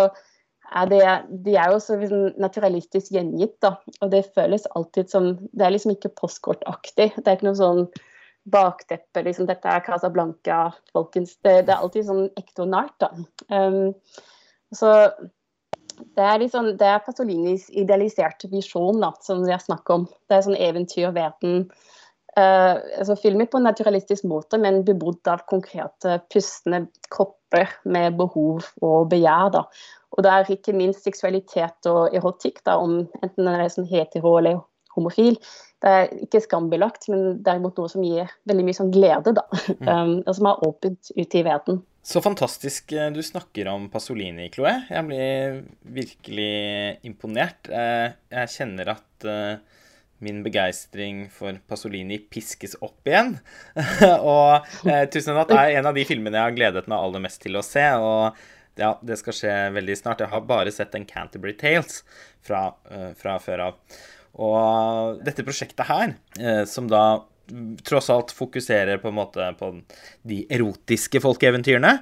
[0.74, 1.04] er det
[1.46, 3.76] de er jo så liksom naturalistisk gjengitt, da.
[4.02, 7.12] Og det føles alltid som Det er liksom ikke postkortaktig.
[7.18, 7.86] Det er ikke noe sånn
[8.54, 11.38] bakteppe, liksom dette er Casablanca, folkens.
[11.40, 13.12] Det, det, er alltid sånn ekte og nært, da.
[13.48, 13.94] Um,
[14.76, 14.92] så
[16.18, 20.06] det er, liksom, det er Pasolinis idealiserte visjon da, som vi har snakket om.
[20.30, 21.68] Det er sånn eventyrverden.
[22.34, 28.66] Uh, altså filmet på en naturalistisk måte, men bebodd av konkrete, pustende kropper med behov
[28.82, 29.52] og begjær.
[29.54, 29.66] Da.
[30.18, 34.38] Og det er ikke minst seksualitet og erotikk, da, om enten den er sånn hetero
[34.40, 34.64] eller
[34.98, 35.38] homofil.
[35.84, 39.48] Det er ikke skambelagt, men derimot noe som gir veldig mye sånn glede, da.
[39.70, 39.88] Mm.
[39.94, 41.82] Um, og som er åpent ute i verden.
[42.04, 44.74] Så fantastisk eh, du snakker om Pasolini, Chloé.
[44.92, 45.62] Jeg blir
[45.96, 46.56] virkelig
[47.08, 47.70] imponert.
[47.72, 49.62] Eh, jeg kjenner at eh,
[50.24, 53.38] min begeistring for Pasolini piskes opp igjen.
[54.34, 54.68] og
[55.16, 57.64] 'Tusen natt' er en av de filmene jeg har gledet meg aller mest til å
[57.64, 57.88] se.
[57.96, 58.36] og
[58.76, 60.26] ja, det skal skje veldig snart.
[60.26, 62.02] Jeg har bare sett en Canterbury Tales
[62.44, 62.72] fra,
[63.16, 64.00] fra før av.
[64.44, 66.16] Og dette prosjektet her,
[66.66, 67.04] som da
[67.84, 69.74] tross alt fokuserer på en måte på
[70.28, 71.98] de erotiske folkeeventyrene,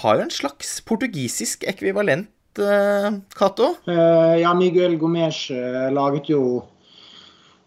[0.00, 2.30] har jo en slags portugisisk ekvivalent,
[2.62, 3.74] uh, Cato?
[3.88, 6.64] Uh, ja, Miguel Gomes uh, laget jo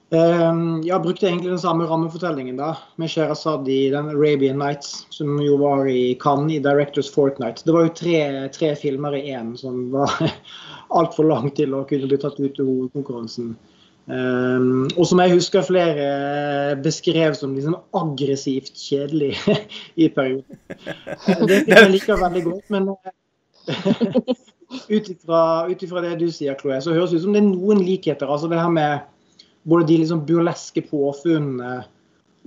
[0.09, 5.59] ja, brukte egentlig den samme rammefortellingen da, med Sherazad i den Arabian Nights, som jo
[5.61, 7.61] var i Cannes i Directors Fortnight.
[7.61, 10.09] Det var jo tre, tre filmer i én som var
[10.97, 13.53] altfor lang til å kunne bli tatt ut i hovedkonkurransen.
[14.09, 16.05] Um, og som jeg husker flere
[16.81, 19.35] beskrev som liksom aggressivt kjedelig
[20.03, 20.57] i perioden.
[21.45, 22.89] Det liker jeg liker veldig godt, men
[24.95, 28.25] ut ifra det du sier, Chloé, så høres det ut som det er noen likheter.
[28.25, 29.07] altså det her med
[29.69, 31.81] Både de liksom burleske påfunnene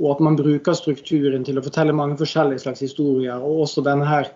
[0.00, 3.42] og at man bruker strukturen til å fortelle mange forskjellige slags historier.
[3.42, 4.30] Og også denne her,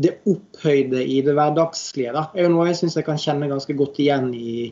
[0.00, 2.14] det opphøyde i det hverdagslige.
[2.14, 4.70] da, er jo noe jeg syns jeg kan kjenne ganske godt igjen i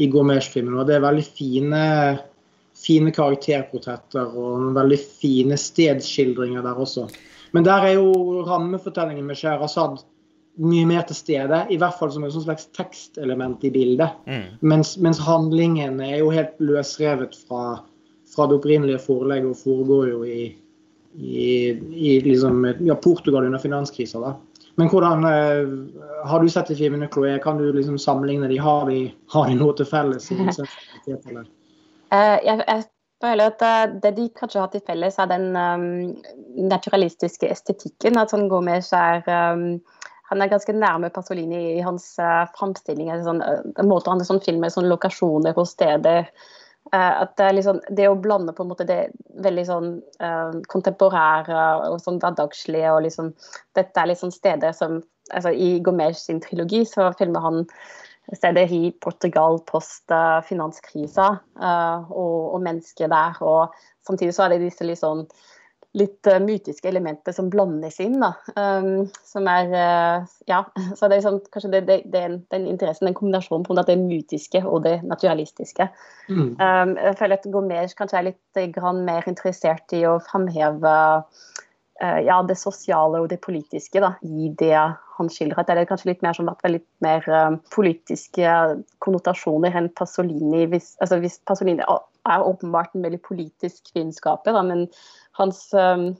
[0.00, 0.78] i Gourmet-filmen.
[0.80, 1.82] Og det er veldig fine,
[2.78, 7.08] fine karakterportretter og veldig fine stedsskildringer der også.
[7.52, 10.00] Men der er jo rammefortellingen med Sherazad
[10.60, 11.62] mye mer til stede.
[11.70, 14.18] I hvert fall som et slags tekstelement i bildet.
[14.26, 14.58] Mm.
[14.72, 17.80] Mens, mens, handlingen er jo helt løsrevet fra,
[18.30, 20.40] fra det opprinnelige forelegget og foregår jo i,
[21.18, 24.22] i, i liksom, ja, Portugal under finanskrisa.
[24.22, 24.34] da.
[24.78, 27.38] Men hvordan uh, Har du sett de filmene, Chloé?
[27.42, 28.58] Kan du liksom sammenligne de?
[28.58, 29.02] Har de,
[29.32, 30.30] har de noe til felles?
[30.30, 30.64] I uh,
[32.46, 32.84] jeg, jeg
[33.24, 35.88] føler at uh, det de kanskje har til felles, er den um,
[36.70, 38.20] naturalistiske estetikken.
[38.20, 39.80] At sånn Gomez er um,
[40.30, 43.10] han er ganske nærme Pasolini i hans uh, framstilling.
[43.26, 46.30] Sånn, uh, måter han sånn, filmer sånn lokasjoner og steder.
[46.90, 49.12] Uh, at det, liksom, det, å blande på en måte det
[49.44, 49.90] veldig sånn
[50.24, 53.28] uh, kontemporære og sånn hverdagslige og liksom
[53.78, 54.96] Dette er liksom steder som
[55.30, 57.60] altså I Gomez sin trilogi så filmer han
[58.32, 61.28] steder i Portugal post uh, finanskrisa
[61.60, 63.38] og, og, mennesker der.
[63.44, 63.76] Og
[64.06, 65.26] samtidig så er det disse litt sånn
[65.98, 68.18] litt uh, mytiske elementer som blandes inn.
[68.22, 70.62] da, um, som er uh, Ja,
[70.96, 72.24] så det er liksom, kanskje det, det, det,
[72.54, 75.88] den interessen, den kombinasjonen på det mytiske og det naturalistiske.
[76.28, 76.54] Mm.
[76.60, 80.94] Um, jeg føler at Gourmet kanskje er litt grann mer interessert i å framheve
[82.00, 85.66] ja, det sosiale og det politiske da, i det han skildrer.
[85.68, 87.26] Det er kanskje litt mer som at er litt mer
[87.74, 88.54] politiske
[89.04, 90.62] konnotasjoner enn Pasolini.
[90.72, 91.84] Hvis, altså, hvis Pasolini
[92.28, 94.88] er åpenbart en veldig politisk filmskaper, men
[95.38, 96.10] hans um,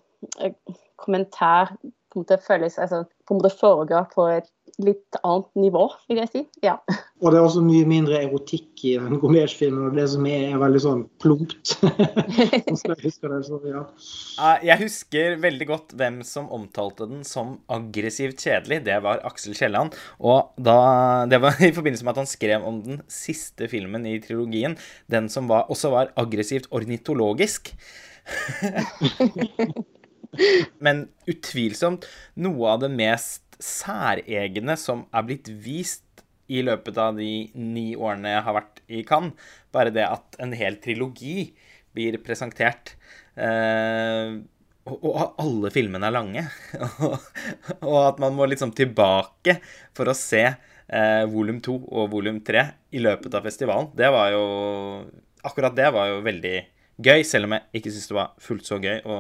[1.01, 1.75] kommentar
[2.11, 4.49] på en måte føles altså, på en måte foregår på et
[4.83, 6.43] litt annet nivå, vil jeg si.
[6.65, 6.77] Ja.
[7.21, 10.63] Og det er også mye mindre erotikk i den Gourmet-filmen, og det som er, er
[10.63, 11.75] veldig sånn plumpt.
[13.71, 13.83] ja.
[14.65, 18.83] Jeg husker veldig godt hvem som omtalte den som aggressivt kjedelig.
[18.89, 19.97] Det var Aksel Kielland.
[20.23, 20.79] Og da,
[21.31, 24.79] det var i forbindelse med at han skrev om den siste filmen i trilogien,
[25.13, 27.75] den som var, også var aggressivt ornitologisk.
[30.85, 32.07] Men utvilsomt
[32.41, 38.33] noe av det mest særegne som er blitt vist i løpet av de ni årene
[38.35, 39.51] jeg har vært i Cannes.
[39.71, 41.53] Bare det at en hel trilogi
[41.95, 42.97] blir presentert.
[43.39, 44.41] Eh,
[44.91, 46.45] og alle filmene er lange.
[47.87, 49.61] og at man må liksom tilbake
[49.97, 53.93] for å se eh, volum to og volum tre i løpet av festivalen.
[53.97, 54.47] Det var jo
[55.41, 56.57] Akkurat det var jo veldig
[57.05, 59.19] gøy, selv om jeg ikke syns det var fullt så gøy å,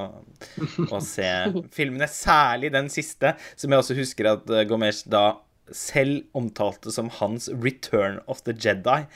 [0.86, 1.28] å, se
[1.74, 2.08] filmene.
[2.10, 7.48] Særlig den siste, som jeg også husker at eh, Gomesh da selv omtalte som hans
[7.48, 9.06] 'Return of the Jedi'.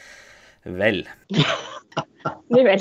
[0.65, 1.03] Vel.
[2.49, 2.81] Nu vel.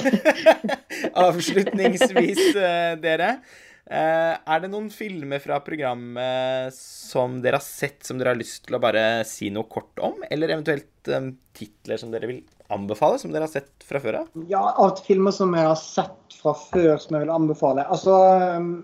[1.25, 3.35] Avslutningsvis, eh, dere.
[3.83, 8.63] Eh, er det noen filmer fra programmet som dere har sett som dere har lyst
[8.69, 10.21] til å bare si noe kort om?
[10.31, 12.39] Eller eventuelt um, titler som dere vil
[12.73, 14.29] anbefale, som dere har sett fra før av?
[14.49, 17.85] Ja, av filmer som jeg har sett fra før som jeg vil anbefale.
[17.91, 18.15] Altså,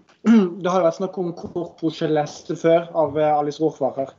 [0.62, 4.14] Det har jo vært snakk om Corpo Celeste før, av Alice Rohrwacher.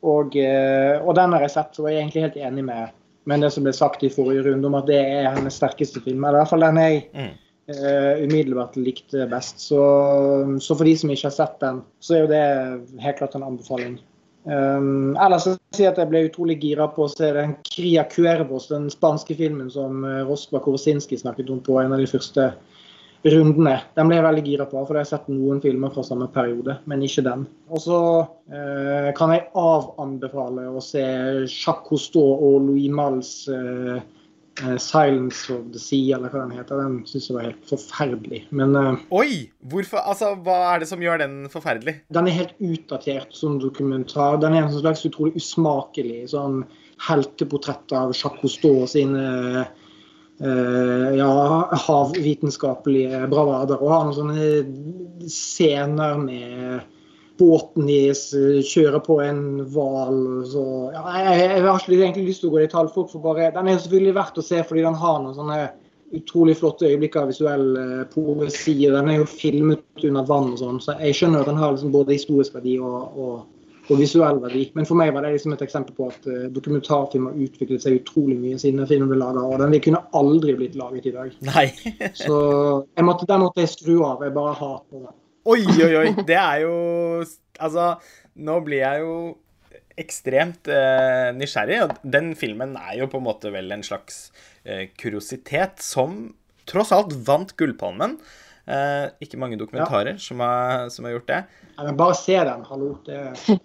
[0.00, 2.94] Og, og, den har jeg sett, og jeg er egentlig helt enig med,
[3.28, 6.24] med det som ble sagt i forrige runde, om at det er hennes sterkeste film.
[6.24, 7.32] Eller i hvert fall den jeg mm
[7.70, 9.60] uh, umiddelbart likte best.
[9.60, 9.80] Så,
[10.60, 12.44] så, for de som ikke har sett den, så er jo det
[13.04, 13.98] helt klart en anbefaling.
[14.44, 18.70] Um, ellers jeg si at jeg ble utrolig gira på å se den Cria Cuervos,
[18.70, 22.46] den spanske filmen som uh, Roskva Korsinski snakket om på en av de første
[23.28, 23.74] rundene.
[23.98, 26.78] Den ble jeg veldig gira på, for jeg har sett noen filmer fra samme periode,
[26.88, 27.44] men ikke den.
[27.68, 31.04] Og så uh, kan jeg avanbefale å se
[31.44, 34.19] Jacques Cousteau og Louis Malles uh, uh,
[34.78, 36.80] 'Silence of the Sea', eller hva den heter.
[36.82, 38.42] Den syns jeg var helt forferdelig.
[38.50, 39.50] Men uh, Oi!
[39.72, 40.02] Hvorfor?
[40.04, 41.96] Altså, hva er det som gjør den forferdelig?
[42.12, 44.40] Den er helt utdatert som dokumentar.
[44.42, 46.62] Den er en slags utrolig usmakelig sånn
[47.00, 49.26] helteportrett av Jacques Cousteau sine
[49.64, 51.32] uh, ja,
[51.86, 53.80] havvitenskapelige bravader.
[53.80, 56.80] Og har noen sånne scener med
[57.40, 58.28] båten deres
[58.68, 60.18] kjører på en hval.
[60.92, 62.92] Ja, jeg, jeg, har ikke egentlig lyst til å gå i detalj.
[62.94, 65.62] Folk for bare, Den er selvfølgelig verdt å se fordi den har noen sånne
[66.16, 68.74] utrolig flotte øyeblikk av visuell uh, poesi.
[68.82, 71.94] Den er jo filmet under vann og sånn, så jeg skjønner at den har liksom
[71.94, 74.66] både historisk verdi og, og, og, visuell verdi.
[74.74, 78.00] Men for meg var det liksom et eksempel på at uh, dokumentarfilm har utviklet seg
[78.00, 79.46] utrolig mye siden den filmen ble laga.
[79.46, 81.34] Og den kunne aldri blitt laget i dag.
[81.46, 81.68] Nei.
[82.24, 82.40] så
[83.06, 84.26] måtte, den måtte jeg skru av.
[84.26, 85.16] Jeg bare hater den.
[85.48, 86.08] Oi, oi, oi.
[86.26, 86.74] Det er jo
[87.60, 87.94] Altså,
[88.40, 89.14] nå blir jeg jo
[90.00, 91.80] ekstremt eh, nysgjerrig.
[91.84, 94.30] Og den filmen er jo på en måte vel en slags
[94.64, 96.22] eh, kuriositet som
[96.70, 98.16] tross alt vant Gullpalmen.
[98.70, 100.22] Eh, ikke mange dokumentarer ja.
[100.22, 101.40] som, har, som, har, gjort det.
[101.76, 102.90] Ja, men bare se den, hallo.
[103.06, 103.18] Det,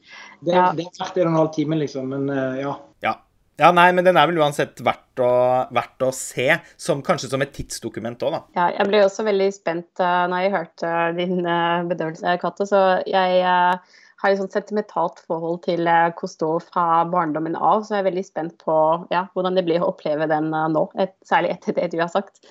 [0.45, 0.69] det, ja.
[0.76, 2.11] det er verdt en og en halv time, liksom.
[2.15, 2.76] Men uh, ja.
[3.05, 3.15] ja.
[3.55, 5.31] Ja, nei, men den er vel uansett verdt å,
[5.75, 8.41] verdt å se, som, kanskje som et tidsdokument òg, da.
[8.57, 12.67] Ja, jeg ble også veldig spent uh, når jeg hørte uh, din uh, bedøvelse, Katte.
[12.67, 13.79] Så jeg uh,
[14.19, 18.25] har et sånt sentimentalt forhold til uh, Cousteau fra barndommen av, så jeg er veldig
[18.27, 18.77] spent på
[19.15, 22.43] ja, hvordan det blir å oppleve den nå, et, særlig etter det du har sagt.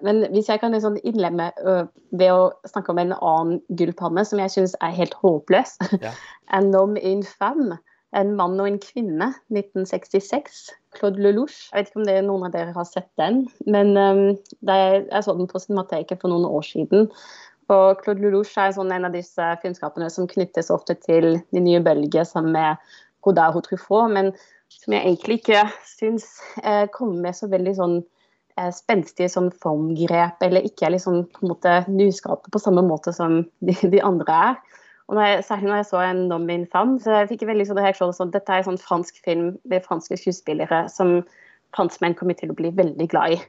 [0.00, 1.50] men hvis jeg kan liksom innlemme
[2.16, 6.14] ved å snakke om en annen gullpalme som jeg syns er helt håpløs, ja.
[6.54, 7.76] 'Anom in femme'.
[8.16, 10.62] En mann og en kvinne, 1966.
[10.96, 11.68] Claude Lelouch.
[11.70, 14.24] Jeg vet ikke om det er noen av dere har sett den, men um,
[14.66, 17.06] jeg, jeg så den på Cinemateket for noen år siden.
[17.70, 21.82] Og Claude Lelouch er sånn en av disse filmskapene som knyttes ofte til de nye
[21.84, 22.90] bølger, sammen med
[23.22, 24.32] Godard og Truffaut, men
[24.74, 26.26] som jeg egentlig ikke syns
[26.64, 31.44] eh, kommer med så veldig sånn eh, spenstige sånn formgrep, eller ikke er liksom på
[31.44, 34.60] en måte nyskapet på samme måte som de, de andre er.
[35.10, 37.64] Og når jeg, særlig når jeg så en Nom in Femme, så jeg fikk veldig
[37.66, 41.16] sånn reaksjon sånn dette er en sånn fransk film med franske skuespillere som
[41.74, 43.40] franskmenn kommer til å bli veldig glad i.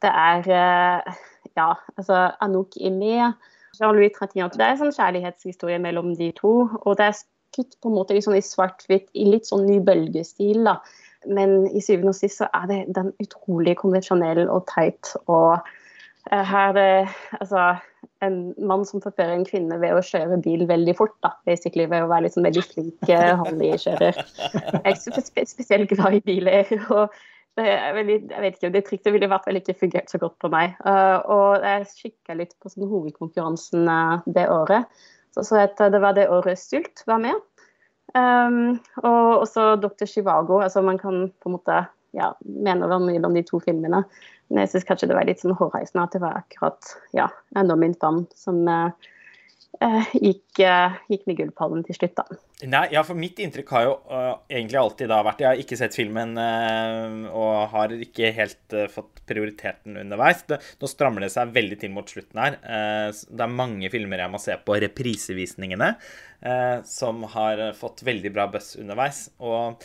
[0.00, 1.18] Det er eh,
[1.58, 3.28] ja, altså Anouk Imé,
[3.76, 4.56] Jean-Louis Trintignant.
[4.56, 6.54] Det er en sånn kjærlighetshistorie mellom de to.
[6.80, 10.64] Og det er skutt på en måte liksom i svart-hvitt, i litt sånn ny bølgestil.
[10.64, 10.78] da.
[11.28, 15.12] Men i syvende og sist så er det den utrolig konvensjonell og teit.
[15.28, 16.90] Og uh, her det
[17.38, 17.74] Altså
[18.22, 21.14] en mann som forfører en kvinne ved å kjøre bil veldig fort.
[21.24, 24.18] da, basically Ved å være liksom veldig flink eh, Harley-kjører.
[24.52, 26.72] Jeg er ikke spesielt glad i biler.
[26.94, 27.14] og
[27.56, 30.50] veldig, jeg vet ikke, det trikset ville i hvert fall ikke fungert så godt på
[30.52, 30.76] meg.
[30.86, 34.86] Uh, og jeg kikka litt på sånn hovedkonkurransen uh, det året.
[35.32, 37.40] Så, så det var det året Sylt var med.
[38.12, 40.06] Um, og også Dr.
[40.06, 40.60] Chivago.
[40.60, 41.82] altså Man kan på en måte
[42.16, 44.04] ja, mener hva mye om de to filmene.
[44.52, 47.76] Men jeg syns kanskje det var litt sånn hårreisende at det var akkurat ja, enda
[47.78, 49.10] min fam som eh,
[49.80, 52.40] eh, gikk, eh, gikk, med Gullpallen til slutt, da.
[52.68, 55.78] Nei, ja, for mitt inntrykk har jo uh, egentlig alltid da vært Jeg har ikke
[55.80, 60.44] sett filmen uh, og har ikke helt uh, fått prioriteten underveis.
[60.46, 62.58] Det, nå strammer det seg veldig til mot slutten her.
[62.60, 65.94] det er mange filmer jeg må se på reprisevisningene
[66.90, 69.28] som har fått veldig bra buzz underveis.
[69.38, 69.78] Og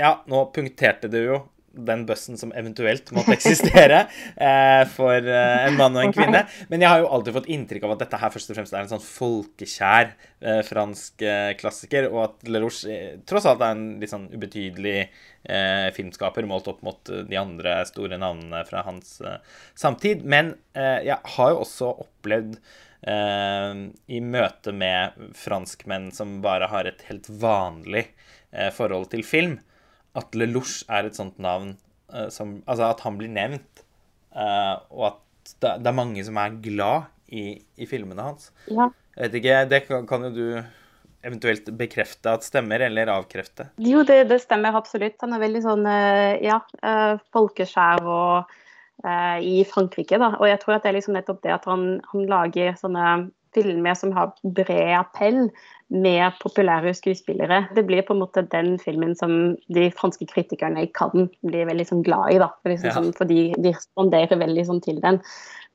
[0.00, 1.42] ja, nå punkterte du jo
[1.74, 4.04] den bussen som eventuelt måtte eksistere
[4.36, 6.44] eh, for eh, en mann og en kvinne.
[6.70, 8.84] Men jeg har jo alltid fått inntrykk av at dette her først og fremst er
[8.84, 13.84] en sånn folkekjær eh, fransk eh, klassiker, og at Lelouch eh, tross alt er en
[14.02, 19.18] litt sånn ubetydelig eh, filmskaper målt opp mot de andre store navnene fra hans
[19.78, 20.24] samtid.
[20.24, 22.58] Men jeg har jo også opplevd
[23.04, 28.06] i møte med franskmenn som bare har et helt vanlig
[28.72, 29.58] forhold til film,
[30.18, 31.74] at Lelouch er et sånt navn
[32.12, 33.84] uh, som Altså at han blir nevnt
[34.36, 35.20] uh, og at
[35.60, 38.48] det, det, er mange som er glad i, i filmene hans.
[38.70, 38.88] Ja.
[39.14, 40.46] Jeg vet ikke, Det kan, kan, jo du
[41.24, 43.68] eventuelt bekrefte at stemmer, eller avkrefte?
[43.80, 45.16] Jo, det, det stemmer absolutt.
[45.24, 45.86] Han er veldig sånn,
[46.44, 46.58] ja,
[47.32, 48.50] folkeskjær og
[49.04, 50.18] uh, i Frankrike.
[50.20, 53.08] da, Og jeg tror at det er liksom nettopp det at han, han lager sånne
[53.54, 55.48] filmer som har bred appell
[55.94, 57.64] med populære skuespillere.
[57.76, 61.86] Det blir på en måte den filmen som de franske kritikerne i Cannes blir veldig
[61.90, 62.40] sånn glad i.
[62.42, 62.94] da, liksom, ja.
[62.96, 65.20] sånn, Fordi de responderer veldig sånn til den.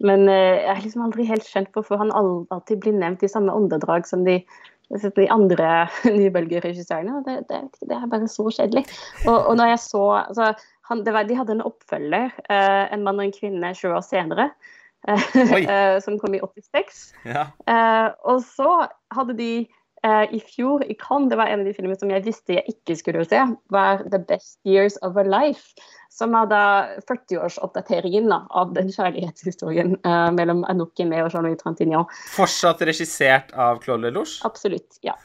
[0.04, 3.56] Men uh, jeg har liksom aldri helt skjønt hvorfor han alltid blir nevnt i samme
[3.56, 4.42] åndedrag som de
[4.90, 7.22] de andre nybølgeregissørene.
[7.26, 8.88] Det, det, det, er bare så kjedelig.
[9.28, 10.48] Og, og når jeg så altså,
[10.90, 14.50] han, var, De hadde en oppfølger, eh, 'En mann og en kvinne', 20 år senere.
[15.08, 17.14] Uh, som kom i 86.
[17.26, 17.48] Ja.
[17.64, 19.52] Uh, og så hadde de
[20.06, 22.96] i fjor i Cannes, det var en av de filmene som jeg visste jeg ikke
[22.96, 23.42] skulle se,
[23.74, 25.76] var 'The Best Years of a Life'
[26.20, 26.64] som er da
[27.08, 32.08] 40-årsoppdateringen av den kjærlighetshistorien uh, mellom Anouk Aimé og Jean-Louis Trantignan.
[32.34, 34.40] Fortsatt regissert av Claude Lelouch?
[34.48, 35.16] Absolutt, ja.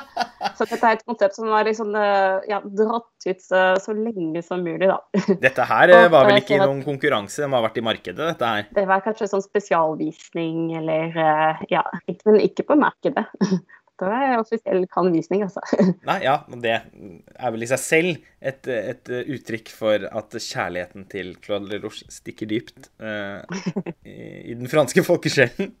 [0.56, 4.42] så dette er et konsept som har liksom, uh, ja, dratt ut så, så, lenge
[4.46, 4.98] som mulig, da.
[5.44, 8.54] dette her uh, var vel ikke noen konkurranse, det må ha vært i markedet, dette
[8.54, 8.70] her?
[8.74, 11.20] Det var kanskje sånn spesialvisning eller
[11.70, 11.84] Ja,
[12.24, 13.28] men ikke på markedet.
[14.00, 15.60] Det er offisiell kanvisning, altså.
[16.08, 21.34] Nei, ja, det er vel i seg selv et, et uttrykk for at kjærligheten til
[21.44, 23.44] Claude Lelouch stikker dypt uh,
[24.04, 24.16] i,
[24.50, 25.74] i, den franske folkesjelen.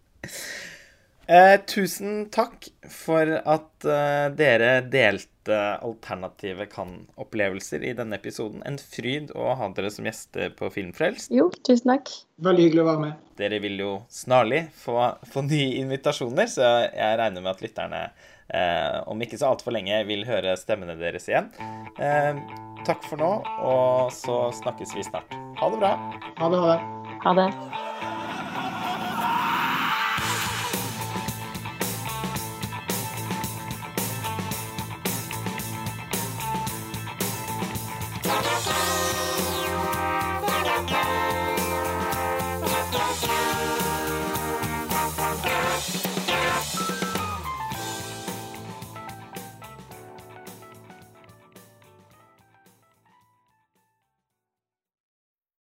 [1.30, 8.64] Uh, tusen takk for at eh, dere delte alternative kan-opplevelser i denne episoden.
[8.66, 11.30] En fryd å ha dere som gjester på Filmfrelst.
[11.30, 12.10] Jo, tusen takk.
[12.42, 13.20] Veldig hyggelig å være med.
[13.38, 14.96] Dere vil jo snarlig få,
[15.30, 18.02] få nye invitasjoner, så jeg regner med at lytterne
[18.50, 21.52] eh, om ikke så altfor lenge vil høre stemmene deres igjen.
[22.02, 22.42] Eh,
[22.88, 23.30] takk for nå,
[23.70, 25.38] og så snakkes vi snart.
[25.62, 25.94] Ha det bra.
[26.42, 26.64] Ha det.
[26.66, 27.14] Ha det.
[27.22, 27.89] Ha det.